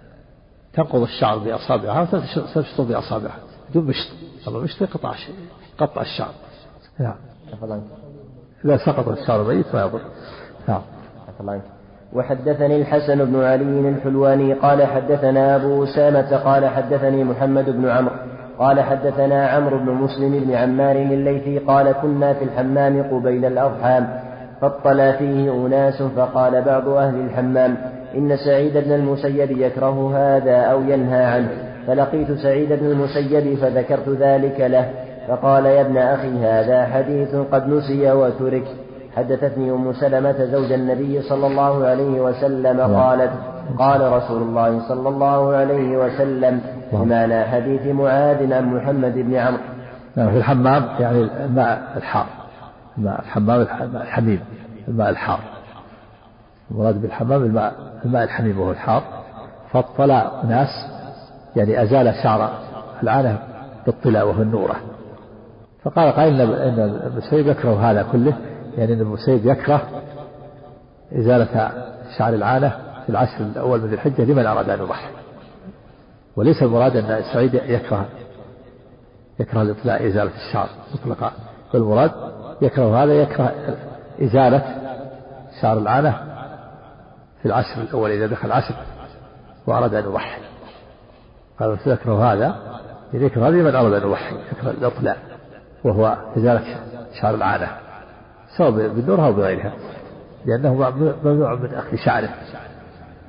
تنقض 0.73 1.03
الشعر 1.03 1.39
بأصابعها 1.39 2.09
وتشطب 2.57 2.89
بأصابعها 2.89 3.39
بدون 3.71 3.85
مشط. 3.85 4.11
أما 4.49 4.59
مشط 4.59 4.83
يقطع 4.83 5.15
قطع 5.79 6.03
الشعر. 6.03 6.33
نعم. 6.99 7.15
إذا 8.65 8.77
سقط 8.77 9.09
الشعر 9.09 9.43
ميت 9.43 9.75
ما 9.75 9.81
يضر. 9.83 10.01
نعم. 10.69 10.83
وحدثني 12.15 12.77
الحسن 12.77 13.25
بن 13.25 13.45
علي 13.45 13.89
الحلواني 13.89 14.53
قال 14.53 14.87
حدثنا 14.87 15.57
أبو 15.57 15.85
أسامة 15.85 16.37
قال 16.37 16.67
حدثني 16.67 17.25
محمد 17.25 17.71
بن 17.71 17.89
عمرو 17.89 18.15
قال 18.59 18.81
حدثنا 18.81 19.49
عمرو 19.49 19.79
بن 19.79 19.93
مسلم 19.93 20.41
بن 20.45 20.55
عمار 20.55 20.97
الليثي 20.97 21.59
قال 21.59 21.93
كنا 21.93 22.33
في 22.33 22.45
الحمام 22.45 23.03
قبيل 23.03 23.45
الأضحى 23.45 24.03
فاطلع 24.61 25.13
فيه 25.13 25.67
أناس 25.67 26.03
فقال 26.03 26.63
بعض 26.63 26.89
أهل 26.89 27.21
الحمام 27.21 27.77
إن 28.15 28.37
سعيد 28.37 28.77
بن 28.77 28.93
المسيب 28.93 29.51
يكره 29.51 30.17
هذا 30.17 30.57
أو 30.57 30.83
ينهى 30.83 31.25
عنه. 31.25 31.49
فلقيت 31.87 32.33
سعيد 32.33 32.73
بن 32.73 32.87
المسيب 32.87 33.59
فذكرت 33.59 34.09
ذلك 34.09 34.61
له 34.61 34.91
فقال 35.29 35.67
يا 35.67 35.81
ابن 35.81 35.97
أخي 35.97 36.39
هذا 36.39 36.85
حديث 36.87 37.35
قد 37.35 37.69
نسي 37.69 38.13
وترك. 38.13 38.65
حدثتني 39.17 39.71
أم 39.71 39.93
سلمة 39.93 40.45
زوج 40.45 40.73
النبي 40.73 41.23
صلى 41.23 41.47
الله 41.47 41.87
عليه 41.87 42.21
وسلم 42.21 42.77
نعم. 42.77 42.95
قالت 42.95 43.31
قال 43.79 44.13
رسول 44.13 44.43
الله 44.43 44.89
صلى 44.89 45.09
الله 45.09 45.57
عليه 45.57 45.97
وسلم 45.97 46.61
نعم. 46.93 47.05
بمعنى 47.05 47.45
حديث 47.45 47.87
معاذ 47.87 48.53
عن 48.53 48.75
محمد 48.77 49.15
بن 49.15 49.35
عمرو. 49.35 49.63
نعم 50.17 50.31
في 50.31 50.37
الحمام 50.37 50.89
يعني 51.01 51.23
الماء 51.45 51.93
الحار. 51.97 52.27
الماء 52.99 53.21
الحمام 53.21 53.67
الحميم. 53.95 54.41
الماء 54.89 55.11
الحار. 55.11 55.41
المراد 56.71 57.03
بالحمام 57.03 57.43
الماء 57.43 57.73
الماء 58.05 58.25
الحميم 58.25 58.61
وهو 58.61 58.71
الحار. 58.71 59.03
فاطلع 59.73 60.33
ناس 60.49 60.69
يعني 61.57 61.83
أزال 61.83 62.15
شعر 62.23 62.51
العانة 63.03 63.39
بالطلاء 63.87 64.29
وهو 64.29 64.43
النورة. 64.43 64.77
فقال 65.85 66.13
قائل 66.13 66.41
إن 66.41 67.01
ابن 67.31 67.51
يكره 67.51 67.91
هذا 67.91 68.03
كله. 68.13 68.33
يعني 68.79 68.93
ابن 68.93 69.17
سعيد 69.17 69.47
يكره 69.47 70.03
إزالة 71.13 71.73
شعر 72.19 72.35
العانة 72.35 72.69
في 73.03 73.09
العشر 73.09 73.41
الأول 73.41 73.81
من 73.81 73.93
الحجة 73.93 74.25
لمن 74.25 74.47
أراد 74.47 74.71
أن 74.71 74.79
يضحي. 74.81 75.09
وليس 76.37 76.63
المراد 76.63 76.97
أن 76.97 77.23
سعيد 77.33 77.55
يكره 77.55 78.07
يكره 79.41 79.63
الإطلاع 79.63 79.97
إزالة 79.97 80.31
الشعر 80.37 80.69
مطلقا 80.95 81.33
والمراد 81.75 82.11
يكره 82.63 83.05
هذا 83.05 83.13
يكره 83.13 83.55
إزالة 84.23 84.65
شعر 85.63 85.79
العانة 85.79 86.11
في 87.43 87.47
العشر 87.47 87.83
الأول 87.83 88.11
إذا 88.11 88.27
دخل 88.27 88.49
العشر 88.49 88.75
وأراد 89.67 89.95
أن 89.95 90.05
يضحي. 90.05 90.41
قال 91.61 91.79
يكره 91.87 92.33
هذا 92.33 92.57
يكره 93.13 93.49
هذا 93.49 93.57
لمن 93.57 93.75
أراد 93.75 93.93
أن 93.93 94.09
يضحي 94.09 94.35
يكره 94.53 94.71
الإطلاع 94.71 95.17
وهو 95.85 96.17
إزالة 96.37 96.81
شعر 97.21 97.35
العانة 97.35 97.88
سواء 98.59 98.71
بالنورها 98.71 99.27
أو 99.27 99.33
بغيرها 99.33 99.73
لأنه 100.47 100.93
ممنوع 101.25 101.55
من 101.55 101.75
أخذ 101.75 101.97
شعره 101.97 102.29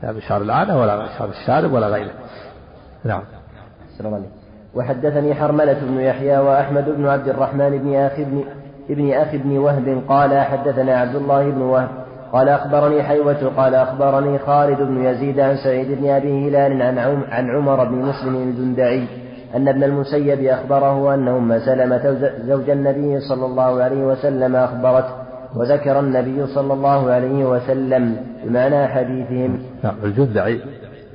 لا 0.04 0.12
من 0.12 0.22
شعر 0.22 0.42
العانة 0.42 0.82
ولا 0.82 1.08
شعر 1.18 1.30
الشارب 1.30 1.74
ولا 1.74 1.88
غيره. 1.88 2.12
نعم. 3.04 3.22
السلام 3.94 4.14
عليكم. 4.14 4.32
وحدثني 4.76 5.36
حرملة 5.36 5.80
بن 5.82 6.00
يحيى 6.00 6.38
وأحمد 6.38 6.90
بن 6.90 7.08
عبد 7.08 7.28
الرحمن 7.28 7.78
بن 7.78 7.96
أخي 7.96 8.24
بن 8.24 8.44
ابن 8.90 9.14
أخي 9.14 9.38
بن 9.38 9.58
وهب 9.58 10.04
قال 10.10 10.40
حدثنا 10.40 10.98
عبد 10.98 11.16
الله 11.16 11.50
بن 11.50 11.62
وهب 11.62 11.90
قال 12.34 12.50
أخبرني 12.50 13.04
حيوة 13.04 13.52
قال 13.58 13.76
أخبرني 13.76 14.40
خالد 14.40 14.82
بن 14.82 15.04
يزيد 15.06 15.40
عن 15.40 15.56
سعيد 15.56 16.02
بن 16.02 16.10
أبي 16.10 16.48
هلال 16.48 16.82
عن 17.32 17.50
عمر 17.50 17.84
بن 17.84 17.96
مسلم 17.96 18.36
الجندعي 18.36 19.08
أن 19.56 19.68
ابن 19.68 19.84
المسيب 19.84 20.44
أخبره 20.44 21.14
أن 21.14 21.28
أم 21.28 21.60
سلمة 21.60 22.34
زوج 22.48 22.70
النبي 22.70 23.20
صلى 23.20 23.46
الله 23.46 23.84
عليه 23.84 24.04
وسلم 24.06 24.56
أخبرته 24.56 25.14
وذكر 25.56 26.00
النبي 26.00 26.48
صلى 26.48 26.74
الله 26.74 27.12
عليه 27.12 27.46
وسلم 27.46 28.26
بمعنى 28.44 28.88
حديثهم. 28.88 29.64
نعم 29.84 29.96
الجندعي 30.04 30.62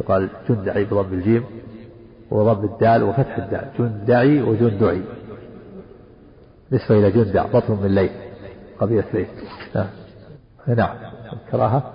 يقال 0.00 0.28
جندعي 0.48 0.84
بضم 0.84 1.12
الجيم 1.12 1.44
وضم 2.30 2.64
الدال 2.64 3.02
وفتح 3.02 3.38
الدال. 3.38 3.68
جندعي 3.78 4.42
وجندعي. 4.42 5.02
نسبة 6.72 6.98
إلى 6.98 7.10
جندع 7.10 7.46
بطن 7.46 7.78
من 7.82 7.94
ليل 7.94 8.10
قبيلة 8.78 9.04
ليل. 9.14 9.26
نعم. 9.74 9.86
نعم 10.68 10.96
الكراهة. 11.32 11.92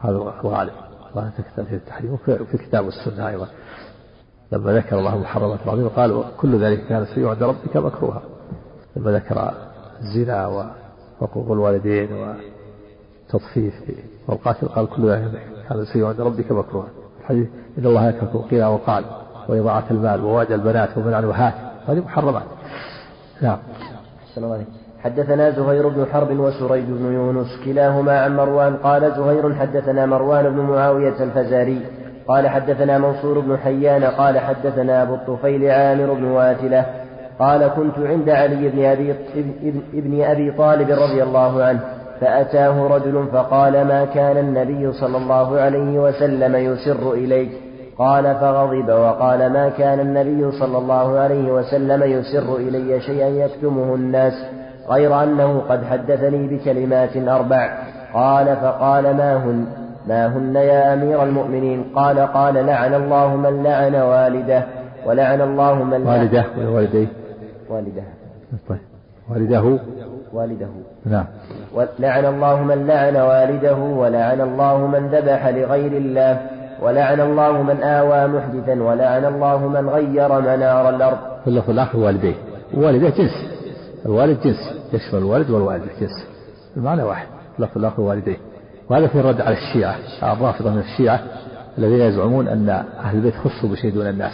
هذا 0.00 0.16
الغالب. 0.16 0.72
الله 1.10 1.30
تكتب 1.38 1.64
في 1.64 1.74
التحريم 1.74 2.12
وفي 2.12 2.54
الكتاب 2.54 2.84
والسنة 2.84 3.28
أيضا. 3.28 3.46
لما 4.52 4.72
ذكر 4.72 4.98
الله 4.98 5.18
محرمات 5.18 5.58
العظيمة 5.64 5.88
قال 5.88 6.24
كل 6.36 6.64
ذلك 6.64 6.86
كان 6.86 7.06
سيء 7.14 7.28
عند 7.28 7.42
ربك 7.42 7.76
مكروها. 7.76 8.22
لما 8.96 9.10
ذكر 9.10 9.54
الزنا 10.00 10.46
وحقوق 11.20 11.52
الوالدين 11.52 12.08
وتطفيف 12.12 13.74
والقاتل 14.28 14.68
قال 14.68 14.88
كل 14.88 15.10
ذلك 15.10 15.42
كان 15.68 15.84
سيء 15.84 16.04
عند 16.04 16.20
ربك 16.20 16.52
مكروها. 16.52 16.88
الحديث 17.20 17.48
إن 17.78 17.86
الله 17.86 18.08
يكره 18.08 18.46
قيل 18.50 18.64
وقال 18.64 19.04
وإضاعة 19.48 19.84
المال 19.90 20.24
وواجع 20.24 20.54
البنات 20.54 20.98
ومنع 20.98 21.18
الوهات. 21.18 21.54
هذه 21.86 21.98
محرمات. 21.98 22.46
نعم. 23.42 23.58
السلام 24.30 24.64
حدثنا 25.02 25.50
زهير 25.50 25.88
بن 25.88 26.06
حرب 26.06 26.38
وسريج 26.38 26.84
بن 26.84 27.12
يونس 27.12 27.46
كلاهما 27.64 28.20
عن 28.20 28.36
مروان 28.36 28.76
قال 28.76 29.12
زهير 29.16 29.54
حدثنا 29.54 30.06
مروان 30.06 30.50
بن 30.50 30.60
معاوية 30.60 31.22
الفزاري 31.22 31.86
قال 32.28 32.48
حدثنا 32.48 32.98
منصور 32.98 33.40
بن 33.40 33.56
حيان 33.56 34.04
قال 34.04 34.38
حدثنا 34.38 35.02
أبو 35.02 35.14
الطفيل 35.14 35.70
عامر 35.70 36.14
بن 36.14 36.24
واتلة 36.24 36.86
قال 37.38 37.68
كنت 37.68 37.98
عند 37.98 38.30
علي 38.30 38.68
بن 38.68 38.84
أبي, 38.84 39.14
ابن 39.94 40.22
أبي 40.22 40.50
طالب 40.50 40.90
رضي 40.90 41.22
الله 41.22 41.62
عنه 41.64 41.80
فأتاه 42.20 42.86
رجل 42.86 43.26
فقال 43.32 43.72
ما 43.72 44.04
كان 44.04 44.36
النبي 44.36 44.92
صلى 44.92 45.16
الله 45.16 45.60
عليه 45.60 45.98
وسلم 45.98 46.56
يسر 46.56 47.12
إليك؟ 47.12 47.50
قال 47.98 48.24
فغضب. 48.34 48.88
وقال 48.88 49.52
ما 49.52 49.68
كان 49.68 50.00
النبي 50.00 50.52
صلى 50.52 50.78
الله 50.78 51.18
عليه 51.18 51.52
وسلم 51.52 52.02
يسر 52.02 52.56
إلي 52.56 53.00
شيئا 53.00 53.28
يكتمه 53.28 53.94
الناس 53.94 54.32
غير 54.88 55.22
أنه 55.22 55.62
قد 55.68 55.84
حدثني 55.84 56.48
بكلمات 56.48 57.16
أربع. 57.16 57.78
قال 58.14 58.56
فقال 58.56 59.16
ما 59.16 59.36
هن؟ 59.36 59.66
ما 60.10 60.26
هن 60.26 60.56
يا 60.56 60.94
أمير 60.94 61.22
المؤمنين؟ 61.22 61.84
قال 61.94 62.18
قال 62.18 62.54
لعن 62.54 62.94
الله 62.94 63.36
من 63.36 63.62
لعن 63.62 63.94
والده 63.94 64.64
ولعن 65.06 65.40
الله 65.40 65.84
من 65.84 66.06
والده 66.06 66.44
ولا 66.58 66.68
والديه. 66.68 67.06
والده. 67.70 68.02
طيب. 68.68 68.78
والده؟ 69.28 69.78
والده. 70.32 70.68
نعم. 71.06 71.24
لعن 71.98 72.24
الله 72.24 72.62
من 72.62 72.86
لعن 72.86 73.16
والده 73.16 73.74
ولعن 73.74 74.40
الله 74.40 74.86
من 74.86 75.06
ذبح 75.08 75.46
لغير 75.46 75.92
الله 75.92 76.40
ولعن 76.82 77.20
الله 77.20 77.62
من 77.62 77.82
آوى 77.82 78.26
محدثا 78.26 78.82
ولعن 78.82 79.24
الله 79.24 79.68
من 79.68 79.88
غير 79.88 80.40
منار 80.40 80.88
الأرض. 80.88 81.18
في 81.44 81.50
اللفظ 81.50 81.70
الآخر 81.70 81.98
والديه. 81.98 82.34
والديه 82.74 83.08
جنس. 83.08 83.34
الوالد 84.06 84.40
جنس. 84.40 84.92
يشمل 84.92 85.18
الوالد 85.18 85.50
والوالد 85.50 85.84
جنس. 86.00 86.26
المعنى 86.76 87.02
واحد. 87.02 87.26
اللفظ 87.58 87.78
الآخر 87.78 88.02
والديه. 88.02 88.49
وهذا 88.90 89.06
في 89.06 89.20
الرد 89.20 89.40
على 89.40 89.56
الشيعة 89.56 89.96
الرافضة 90.22 90.70
من 90.70 90.78
الشيعة 90.78 91.20
الذين 91.78 92.00
يزعمون 92.00 92.48
أن 92.48 92.68
أهل 93.00 93.16
البيت 93.16 93.34
خصوا 93.34 93.68
بشيء 93.68 93.94
دون 93.94 94.06
الناس 94.06 94.32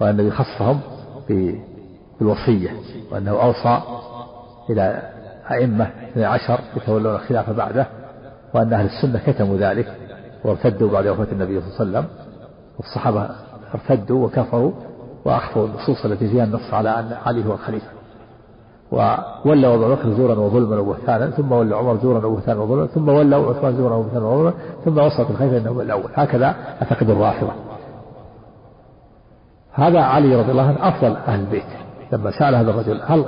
وأن 0.00 0.10
النبي 0.10 0.30
خصهم 0.30 0.80
بالوصية 2.20 2.70
وأنه 3.10 3.30
أوصى 3.30 3.80
إلى 4.70 5.02
أئمة 5.50 5.90
12 6.12 6.58
يتولون 6.76 7.14
الخلافة 7.14 7.52
بعده 7.52 7.86
وأن 8.54 8.72
أهل 8.72 8.86
السنة 8.86 9.20
كتموا 9.26 9.56
ذلك 9.56 9.94
وارتدوا 10.44 10.90
بعد 10.90 11.06
وفاة 11.06 11.32
النبي 11.32 11.60
صلى 11.60 11.86
الله 11.86 11.98
عليه 11.98 12.08
وسلم 12.08 12.24
والصحابة 12.78 13.28
ارتدوا 13.74 14.26
وكفروا 14.26 14.72
وأخفوا 15.24 15.66
النصوص 15.66 16.04
التي 16.04 16.28
فيها 16.28 16.44
النص 16.44 16.74
على 16.74 17.00
أن 17.00 17.16
علي 17.24 17.44
هو 17.46 17.52
الخليفة. 17.52 17.86
وولى 18.94 19.74
أبو 19.74 19.94
بكر 19.94 20.12
زورا 20.12 20.34
وظلما 20.34 20.78
وبهتانا 20.78 21.30
ثم 21.30 21.52
ولى 21.52 21.76
عمر 21.76 21.96
زورا 21.96 22.26
وبهتانا 22.26 22.60
وظلما 22.60 22.86
ثم 22.86 23.08
ولى 23.08 23.36
عثمان 23.36 23.76
زورا 23.76 23.94
وبهتانا 23.94 24.26
وظلما 24.26 24.52
ثم 24.84 24.98
وصلت 24.98 25.30
الخليفة 25.30 25.58
أنه 25.58 25.80
الأول. 25.80 26.10
هكذا 26.14 26.54
أعتقد 26.82 27.10
الرافضة. 27.10 27.52
هذا 29.72 30.00
علي 30.00 30.36
رضي 30.36 30.50
الله 30.50 30.68
عنه 30.68 30.88
أفضل 30.88 31.16
أهل 31.16 31.40
البيت. 31.40 31.64
لما 32.12 32.30
سأل 32.30 32.54
هذا 32.54 32.70
الرجل 32.70 33.00
هل 33.06 33.24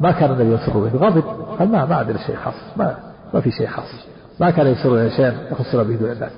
ما 0.00 0.10
كان 0.10 0.30
النبي 0.30 0.54
يسر 0.54 0.72
به؟ 0.78 1.06
غضب. 1.06 1.22
قال 1.58 1.72
ما 1.72 1.84
ما 1.84 1.94
عندنا 1.96 2.18
شيء 2.26 2.36
خاص 2.36 2.54
ما 2.76 2.96
ما 3.34 3.40
في 3.40 3.50
شيء 3.50 3.66
خاص. 3.66 4.06
ما 4.40 4.50
كان 4.50 4.66
يسر 4.66 5.08
شيئا 5.08 5.34
يخصنا 5.50 5.82
به 5.82 5.94
دون 5.94 6.10
الناس. 6.10 6.32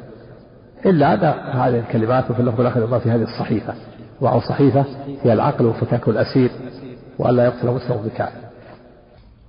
إلا 0.87 1.15
أن 1.15 1.19
هذه 1.61 1.79
الكلمات 1.79 2.31
وفي 2.31 2.41
اللفظ 2.41 2.61
الآخر 2.61 2.87
ما 2.87 2.99
في 2.99 3.11
هذه 3.11 3.23
الصحيفة. 3.23 3.75
وأو 4.21 4.41
صحيفة 4.41 4.85
فيها 5.23 5.33
العقل 5.33 5.67
وفتاك 5.67 6.09
الأسير 6.09 6.51
وألا 7.19 7.45
يقتل 7.45 7.69
مسلم 7.69 7.97
بكعب 8.05 8.50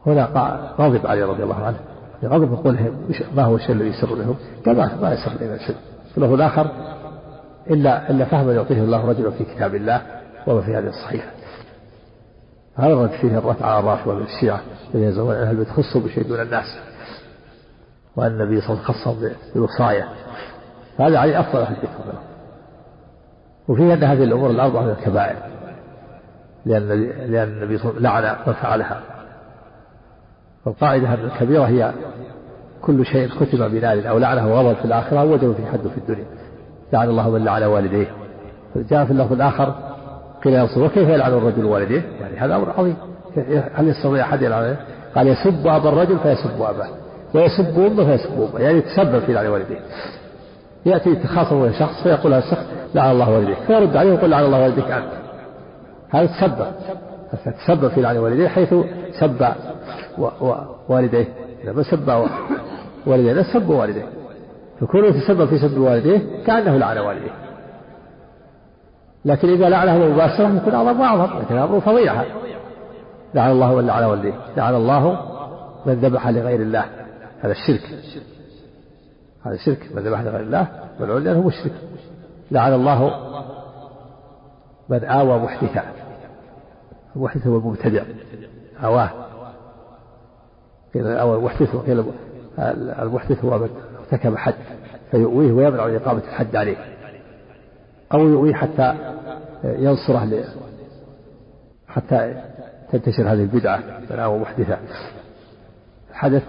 هنا 0.05 0.23
غضب 0.79 1.07
علي 1.07 1.23
رضي 1.23 1.43
الله 1.43 1.65
عنه. 1.65 1.77
غضب 2.23 2.53
قوله 2.53 2.93
ما 3.35 3.43
هو 3.43 3.55
الشيء 3.55 3.71
الذي 3.71 3.89
يسر 3.89 4.15
لهم؟ 4.15 4.35
قال 4.65 4.75
ما 4.75 5.13
يسر 5.13 5.31
لنا 5.41 5.57
شيء. 5.57 5.75
اللفظ 6.17 6.33
الآخر 6.33 6.71
إلا 7.69 8.09
إلا 8.09 8.25
فهما 8.25 8.53
يعطيه 8.53 8.81
الله 8.81 9.09
رجلا 9.09 9.31
في 9.31 9.43
كتاب 9.43 9.75
الله 9.75 10.01
وما 10.47 10.61
في 10.61 10.75
هذه 10.75 10.87
الصحيفة 10.87 11.31
هذا 12.75 12.93
الرد 12.93 13.09
فيه 13.09 13.37
الرد 13.37 13.61
على 13.61 13.79
الرافضة 13.79 14.13
من 14.13 14.23
الشيعة 14.23 14.61
الذين 14.93 15.09
يزعمون 15.09 15.35
أن 15.35 15.49
البيت 15.49 15.69
خصوا 15.69 16.01
بشيء 16.01 16.27
دون 16.27 16.41
الناس. 16.41 16.65
وأن 18.15 18.31
النبي 18.31 18.61
صلى 18.61 18.69
الله 18.69 18.83
عليه 18.83 18.89
وسلم 18.89 19.03
خصهم 19.03 19.31
بالوصاية 19.53 20.07
هذا 20.99 21.17
عليه 21.17 21.39
أفضل 21.39 21.61
أهل 21.61 21.75
البيت. 21.75 21.89
وفيه 23.67 23.93
أن 23.93 24.03
هذه 24.03 24.23
الأمور 24.23 24.49
الأربعة 24.49 24.81
من 24.81 24.89
الكبائر. 24.89 25.37
لأن 26.65 26.87
لأن 27.31 27.47
النبي 27.47 27.77
صلى 27.77 27.91
الله 27.91 28.09
عليه 28.09 28.29
وسلم 28.29 28.35
لعن 28.35 28.47
من 28.47 28.53
فعلها 28.53 29.01
والقاعدة 30.65 31.13
الكبيرة 31.13 31.63
هي 31.63 31.91
كل 32.81 33.05
شيء 33.05 33.29
كتب 33.39 33.71
بلال 33.71 34.07
أو 34.07 34.17
لعنه 34.17 34.53
وغضب 34.53 34.75
في 34.75 34.85
الآخرة 34.85 35.23
وجب 35.23 35.53
في 35.53 35.65
حد 35.71 35.87
في 35.87 35.97
الدنيا. 35.97 36.25
لعن 36.93 37.09
الله 37.09 37.29
من 37.29 37.45
لعن 37.45 37.63
والديه. 37.63 38.07
جاء 38.75 39.05
في 39.05 39.11
اللفظ 39.11 39.33
الآخر 39.33 39.75
قيل 40.43 40.53
يا 40.53 40.63
رسول 40.63 40.83
وكيف 40.83 41.09
يلعن 41.09 41.33
الرجل 41.33 41.65
والديه؟ 41.65 42.01
يعني 42.21 42.37
هذا 42.37 42.55
أمر 42.55 42.69
عظيم. 42.77 42.95
هل 43.73 43.87
يستطيع 43.87 44.21
أحد 44.25 44.41
يلعن؟ 44.41 44.75
قال 45.15 45.27
يسب 45.27 45.67
أبا 45.67 45.89
الرجل 45.89 46.19
فيسب 46.19 46.61
أباه. 46.61 46.87
ويسب 47.35 47.79
أمه 47.79 48.05
فيسب 48.05 48.29
أمه. 48.33 48.59
يعني 48.59 48.77
يتسبب 48.77 49.19
في 49.19 49.33
لعن 49.33 49.47
والديه. 49.47 49.79
يأتي 50.85 51.09
يتخاصم 51.09 51.71
شخص 51.79 52.03
فيقول 52.03 52.33
هذا 52.33 52.43
الشخص 52.43 52.65
لعن 52.95 53.11
الله 53.11 53.29
والديك 53.29 53.57
فيرد 53.67 53.97
عليه 53.97 54.11
ويقول 54.11 54.31
لعن 54.31 54.43
الله 54.43 54.63
والديك 54.63 54.91
أنت. 54.91 55.11
هذا 56.09 56.25
تسبب. 56.25 56.65
تسبب 57.65 57.87
في 57.87 58.01
لعن 58.01 58.17
والديه 58.17 58.47
حيث 58.47 58.73
سب 59.19 59.45
والديه. 60.89 61.27
لما 61.65 61.83
سب 61.83 62.25
والديه 63.05 63.41
سب 63.53 63.69
والديه. 63.69 64.05
فكونه 64.79 65.07
يتسبب 65.07 65.45
في 65.45 65.57
سب 65.57 65.77
والديه 65.77 66.43
كأنه 66.45 66.77
لعن 66.77 66.97
والديه. 66.97 67.31
لكن 69.25 69.49
إذا 69.49 69.69
لعنه 69.69 69.97
مباشرة 69.97 70.55
يكون 70.55 70.73
أعظم 70.73 70.99
وأعظم 70.99 71.39
لكن 71.39 71.55
الأمر 71.55 71.79
فضيحة 71.79 72.25
لعن 73.33 73.51
الله 73.51 73.75
من 73.75 73.87
لعن 73.87 74.03
والديه. 74.03 74.33
لعن 74.57 74.75
الله 74.75 75.17
من 75.85 75.93
ذبح 75.93 76.27
لغير 76.27 76.61
الله. 76.61 76.85
هذا 77.41 77.51
الشرك. 77.51 77.83
هذا 79.45 79.57
شرك. 79.65 79.89
من 79.95 80.03
ذبح 80.03 80.21
لغير 80.21 80.39
الله 80.39 80.67
ملعون 80.99 81.23
لأنه 81.23 81.41
مشرك. 81.47 81.73
لعن 82.51 82.73
الله 82.73 83.11
من 84.89 85.03
آوى 85.03 85.39
محدثا. 85.39 85.83
المحدث 87.15 87.47
هو 87.47 87.57
المبتدع. 87.57 88.03
آواه. 88.83 89.09
قيل 90.93 91.07
آوى 91.07 91.35
المحدث 93.01 93.45
هو 93.45 93.59
من 93.59 93.69
ارتكب 93.99 94.35
حد 94.35 94.53
فيؤويه 95.11 95.51
ويمنع 95.51 95.87
من 95.87 95.95
إقامة 95.95 96.21
الحد 96.27 96.55
عليه 96.55 96.77
أو 98.13 98.19
يؤويه 98.19 98.53
حتى 98.53 98.95
ينصره 99.63 100.25
ل... 100.25 100.43
حتى 101.87 102.41
تنتشر 102.91 103.23
هذه 103.23 103.41
البدعة 103.41 103.79
من 104.09 104.19
آوى 104.19 104.39
محدثا 104.39 104.79
حدث 106.13 106.43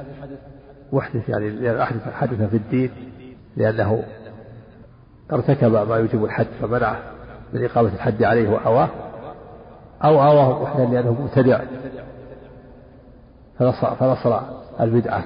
محدث 0.92 1.28
يعني 1.28 1.50
لأن 1.50 1.76
أحدث 1.76 2.12
حدث 2.12 2.42
في 2.42 2.56
الدين 2.56 2.90
لأنه 3.56 4.04
ارتكب 5.32 5.72
ما 5.72 5.96
يوجب 5.96 6.24
الحد 6.24 6.46
فمنع 6.60 6.96
من 7.52 7.64
إقامة 7.64 7.88
الحد 7.94 8.22
عليه 8.22 8.48
وأواه 8.48 8.88
أو 10.04 10.22
آواه 10.22 10.62
محدثا 10.62 10.84
لأنه 10.84 11.12
مبتدع. 11.22 11.60
فنصر, 13.58 14.40
البدعة 14.80 15.24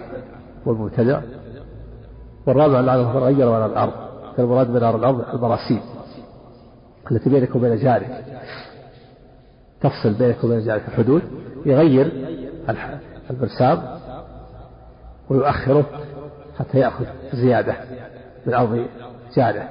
والمبتدع. 0.67 1.21
والرابع 2.47 2.81
لعنه 2.81 3.13
من 3.13 3.23
غير 3.23 3.47
منار 3.47 3.67
الأرض. 3.67 3.93
فالمراد 4.37 4.71
منار 4.71 4.97
الأرض 4.97 5.35
المراسيم 5.35 5.81
التي 7.11 7.31
بينك 7.31 7.57
وبين 7.57 7.77
جارك. 7.77 8.25
تفصل 9.81 10.15
بينك 10.19 10.45
وبين 10.45 10.67
جارك 10.67 10.89
الحدود. 10.89 11.23
يغير 11.67 12.13
البرسام 13.31 13.83
ويؤخره 15.31 15.85
حتى 16.59 16.79
يأخذ 16.79 17.05
زيادة 17.33 17.75
من 18.47 18.55
أرض 18.55 18.87
جاره. 19.37 19.69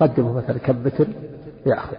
قدمه 0.00 0.32
مثلا 0.32 0.58
كم 0.58 0.84
متر 0.84 1.06
يأخذ 1.66 1.96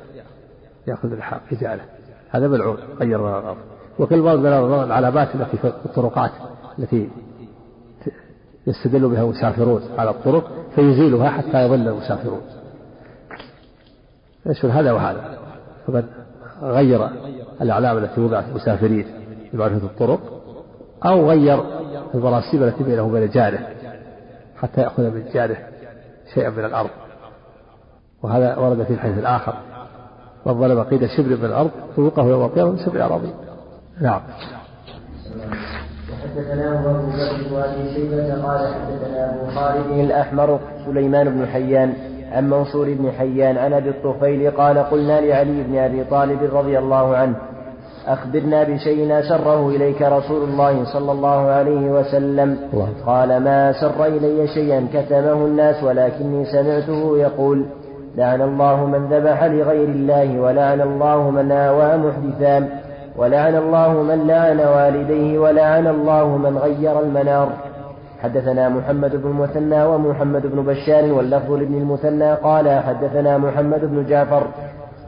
يأخذ 0.88 1.12
الحق 1.12 1.42
إجالة 1.52 1.84
هذا 2.30 2.48
ملعون 2.48 2.78
غير 3.00 3.18
من 3.18 3.30
الأرض. 3.30 3.58
وكل 4.00 4.22
مرض 4.22 4.39
من 4.39 4.45
العلامات 4.84 5.36
التي 5.36 5.58
في 5.58 5.68
الطرقات 5.68 6.32
التي 6.80 7.10
يستدل 8.68 9.10
بها 9.10 9.24
المسافرون 9.24 9.82
على 9.97 10.10
الطرق 10.10 10.52
فيزيلها 10.76 11.30
حتى 11.30 11.66
يظل 11.66 11.88
المسافرون. 11.88 12.41
يشمل 14.45 14.72
هذا 14.72 14.91
وهذا. 14.91 15.38
فمن 15.88 16.04
غير 16.62 17.10
الأعلام 17.62 17.97
التي 17.97 18.22
وضعت 18.22 18.45
للمسافرين 18.47 19.06
لمعرفة 19.54 19.86
الطرق 19.88 20.20
أو 21.06 21.30
غير 21.30 21.64
المراسيم 22.16 22.64
التي 22.64 22.84
بينه 22.84 23.02
وبين 23.02 23.30
جاره 23.30 23.68
حتى 24.58 24.82
يأخذ 24.82 25.04
من 25.04 25.24
جاره 25.34 25.58
شيئا 26.34 26.50
من 26.50 26.66
الأرض. 26.66 26.89
وهذا 28.24 28.58
ورد 28.58 28.84
في 28.84 28.93
الحديث 28.93 29.18
الآخر. 29.18 29.54
من 30.45 30.60
ظلم 30.60 30.84
قيد 30.84 31.06
شبر 31.06 31.38
من 31.38 31.45
الأرض 31.45 31.72
فوقه 31.95 32.26
يوم 32.28 32.45
القيامة 32.45 32.72
من 32.72 32.78
سبع 32.78 33.06
أراضي 33.06 33.30
نعم. 34.02 34.22
وحدثنا 36.12 36.80
أبو 36.80 36.89
بكر 36.89 37.54
وابي 37.54 37.93
شيبة 37.93 38.47
قال 38.47 38.74
حدثنا 38.74 39.36
أبو 39.36 39.52
خالد 39.56 40.00
الأحمر 40.00 40.60
سليمان 40.86 41.30
بن 41.30 41.47
حيان 41.47 41.93
عن 42.32 42.50
منصور 42.50 42.93
بن 42.93 43.12
حيان 43.12 43.58
عن 43.58 43.74
أبي 43.74 43.89
الطفيل 43.89 44.52
قال 44.52 44.78
قلنا 44.78 45.22
لعلي 45.22 45.64
بن 45.64 45.78
أبي 45.78 46.04
طالب 46.04 46.39
رضي 46.54 46.80
الله 46.80 47.16
عنه 47.16 47.36
أخبرنا 48.08 48.64
بشيء 48.64 49.20
أسره 49.20 49.70
إليك 49.70 50.02
رسول 50.02 50.43
الله 50.50 50.93
صلى 50.93 51.12
الله 51.12 51.50
عليه 51.50 51.91
وسلم. 51.91 52.58
قال 53.06 53.43
ما 53.43 53.70
أسر 53.70 54.06
إلي 54.06 54.47
شيئا 54.47 54.88
كتمه 54.93 55.34
الناس 55.34 55.84
ولكني 55.84 56.45
سمعته 56.45 57.18
يقول 57.18 57.66
لعن 58.16 58.41
الله 58.41 58.86
من 58.86 59.06
ذبح 59.06 59.43
لغير 59.43 59.89
الله 59.89 60.39
ولعن 60.39 60.82
الله 60.82 61.30
من 61.30 61.52
آوى 61.52 61.97
محدثا. 61.97 62.70
ولعن 63.20 63.56
الله 63.56 64.04
من 64.04 64.28
لعن 64.28 64.60
والديه 64.60 65.40
ولعن 65.40 65.88
الله 65.88 66.38
من 66.38 66.58
غير 66.58 67.00
المنار. 67.00 67.50
حدثنا 68.24 68.70
محمد 68.70 69.16
بن 69.16 69.30
المثنى 69.30 69.84
ومحمد 69.84 70.48
بن 70.48 70.64
بشار 70.64 71.14
واللفظ 71.14 71.52
لابن 71.52 71.76
المثنى 71.76 72.34
قال 72.34 72.80
حدثنا 72.88 73.38
محمد 73.38 73.82
بن 73.86 74.06
جعفر 74.10 74.44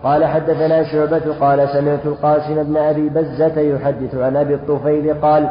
قال 0.03 0.25
حدثنا 0.25 0.83
شعبة 0.83 1.33
قال 1.39 1.69
سمعت 1.69 2.05
القاسم 2.05 2.63
بن 2.63 2.77
أبي 2.77 3.09
بزة 3.09 3.59
يحدث 3.61 4.15
عن 4.15 4.37
أبي 4.37 4.53
الطفيل 4.55 5.13
قال 5.21 5.49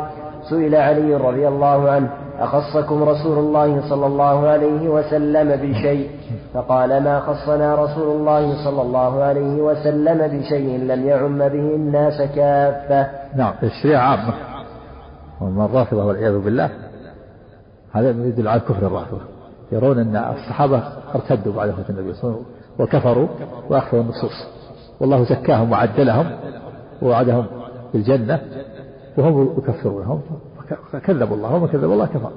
سئل 0.51 0.75
علي 0.75 1.15
رضي 1.15 1.49
الله 1.49 1.91
عنه 1.91 2.11
أخصكم 2.39 3.03
رسول 3.03 3.39
الله 3.39 3.89
صلى 3.89 4.07
الله 4.07 4.49
عليه 4.49 4.89
وسلم 4.89 5.49
بشيء؟ 5.57 6.11
فقال 6.55 7.03
ما 7.03 7.21
خصنا 7.21 7.75
رسول 7.75 8.17
الله 8.17 8.65
صلى 8.65 8.83
الله 8.83 9.23
عليه 9.23 9.63
وسلم 9.63 10.39
بشيء 10.39 10.79
لم 10.79 11.09
يعم 11.09 11.39
به 11.39 11.75
الناس 11.75 12.23
كافة. 12.23 13.11
نعم 13.37 13.53
الشريعة 13.63 14.01
عامة. 14.01 14.35
ومن 15.41 15.65
الرافضة 15.65 16.05
والعياذ 16.05 16.39
بالله. 16.39 16.71
هذا 17.93 18.11
يدل 18.11 18.49
على 18.49 18.61
كفر 18.61 18.87
الرافضة. 18.87 19.21
يرون 19.73 19.99
أن 19.99 20.17
الصحابة 20.17 20.83
ارتدوا 21.15 21.53
بعد 21.53 21.69
وفاة 21.69 21.85
النبي 21.91 22.13
صلى 22.13 22.25
الله 22.25 22.35
عليه 22.35 22.45
وسلم 22.45 22.47
وكفروا 22.79 23.29
وأخفوا 23.71 24.01
النصوص. 24.01 24.47
والله 25.01 25.25
زكاهم 25.25 25.73
وعدلهم 25.73 26.27
ووعدهم 27.03 27.47
بالجنة. 27.93 28.41
وهم 29.19 29.55
يكفرونهم 29.59 30.23
فكذبوا 30.93 31.37
الله 31.37 31.55
ومن 31.55 31.69
كذب 31.69 31.85
الله 31.85 32.07
كفر. 32.07 32.33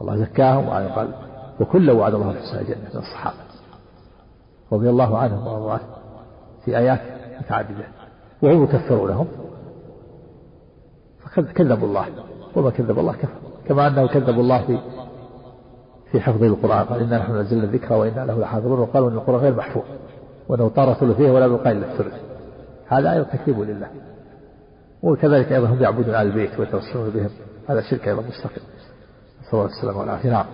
الله 0.00 0.16
زكاهم 0.16 0.68
وقال 0.68 1.08
وكل 1.60 1.90
وعد 1.90 2.14
الله 2.14 2.32
في 2.32 2.60
الجنة 2.60 2.76
من 2.76 3.00
الصحابة. 3.00 3.36
رضي 4.72 4.90
الله 4.90 5.18
عنهم 5.18 5.46
وارضاه 5.46 5.80
في 6.64 6.78
آيات 6.78 7.00
متعددة. 7.40 7.84
وهم 8.42 8.64
يكفرونهم 8.64 9.26
فكذبوا 11.20 11.88
الله. 11.88 12.06
وما 12.56 12.70
كذب 12.70 12.98
الله 12.98 13.12
كفر. 13.12 13.38
كما 13.68 13.86
أنه 13.86 14.06
كذبوا 14.06 14.42
الله 14.42 14.66
في 14.66 14.78
في 16.12 16.20
حفظ 16.20 16.42
القرآن 16.42 16.84
قال 16.84 17.02
إنا 17.02 17.18
نحن 17.18 17.36
نزلنا 17.36 17.64
الذكر 17.64 17.94
وإنا 17.94 18.26
له 18.26 18.38
لحافظون 18.40 18.80
وقالوا 18.80 19.10
أن 19.10 19.14
القرآن 19.14 19.40
غير 19.40 19.56
محفوظ 19.56 19.82
وأنه 20.48 20.68
طار 20.68 20.94
ثلثيه 20.94 21.30
ولا 21.30 21.46
يبقى 21.46 21.72
إلا 21.72 21.92
الثلث. 21.92 22.14
هذا 22.86 23.12
أيضا 23.12 23.24
تكذيب 23.24 23.60
لله. 23.60 23.88
وكذلك 25.02 25.52
أيضا 25.52 25.66
هم 25.68 25.82
يعبدون 25.82 26.14
آل 26.14 26.26
البيت 26.26 26.60
ويتوسلون 26.60 27.10
بهم. 27.10 27.30
هذا 27.68 27.80
شرك 27.80 28.08
أيضا 28.08 28.22
مستقل 28.22 28.62
نسأل 29.42 29.52
الله 29.52 29.66
السلامة 29.66 29.98
والعافية 29.98 30.30
نعم. 30.30 30.46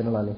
الله 0.00 0.18
عليك 0.18 0.36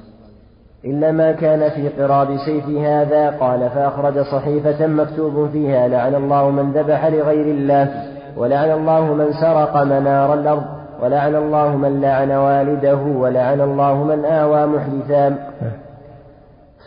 إلا 0.84 1.12
ما 1.12 1.32
كان 1.32 1.70
في 1.70 1.88
قراب 1.88 2.36
سيف 2.46 2.68
هذا 2.68 3.30
قال 3.30 3.70
فأخرج 3.70 4.20
صحيفة 4.20 4.86
مكتوب 4.86 5.50
فيها 5.50 5.88
لعن 5.88 6.14
الله 6.14 6.50
من 6.50 6.72
ذبح 6.72 7.06
لغير 7.06 7.46
الله 7.46 8.04
ولعن 8.36 8.70
الله 8.70 9.14
من 9.14 9.32
سرق 9.32 9.82
منار 9.82 10.34
الأرض 10.34 10.64
ولعن 11.02 11.34
الله 11.34 11.76
من 11.76 12.00
لعن 12.00 12.30
والده 12.30 12.96
ولعن 12.96 13.60
الله 13.60 14.04
من 14.04 14.24
آوى 14.24 14.66
محدثا. 14.66 15.50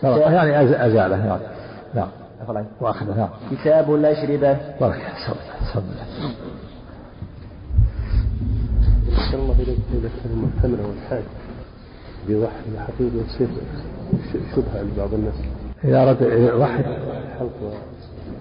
يعني 0.04 0.86
أزاله. 0.86 1.26
نعم. 1.26 1.40
نعم. 1.94 2.08
وأخذ 2.82 3.18
نعم 3.18 3.30
كتاب 3.52 3.96
الأشربة 3.96 4.58
بارك 4.80 5.02
الله 5.76 6.06
الله 9.34 9.56
إليك 9.60 9.80
إذا 9.94 10.10
كان 10.24 10.32
المعتمر 10.32 10.88
والحاج 10.88 11.24
بيضحي 12.28 12.80
حقيقي 12.80 13.18
يصير 13.18 13.48
شبهة 14.56 14.82
لبعض 14.82 15.14
الناس. 15.14 15.34
إذا 15.84 16.04
أراد 16.04 16.22
يضحي 16.22 16.84
حلق 17.40 17.74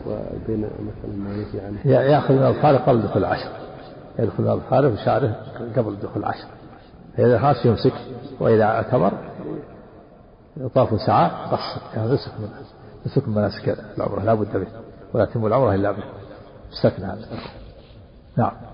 وبين 0.06 0.60
مثلا 0.60 1.16
ما 1.16 1.34
يجي 1.34 1.60
عنه 1.60 1.86
يأخذ 1.86 2.34
من 2.34 2.46
الفارق 2.46 2.88
قبل 2.88 3.02
دخول 3.02 3.24
العشر. 3.24 3.50
يدخل 4.18 4.42
من 4.42 4.50
الفارق 4.50 4.88
بشعره 4.90 5.36
قبل 5.76 5.96
دخول 6.02 6.22
العشر. 6.22 6.48
فإذا 7.16 7.38
خاص 7.38 7.66
يمسك 7.66 7.92
وإذا 8.40 8.64
اعتبر 8.64 9.12
يطاف 10.56 11.00
ساعة 11.00 11.50
قص 11.50 11.78
يعني 11.96 12.12
نسك 12.12 12.32
من 12.38 12.48
نسك 13.06 13.28
من 13.28 13.34
مناسك 13.34 13.68
العمرة 13.98 14.22
لا 14.22 14.34
بد 14.34 14.56
منه 14.56 14.82
ولا 15.14 15.24
تتم 15.24 15.46
العمرة 15.46 15.74
إلا 15.74 15.90
به. 15.92 16.04
استثنى 16.72 17.06
هذا. 17.06 17.28
نعم. 18.36 18.71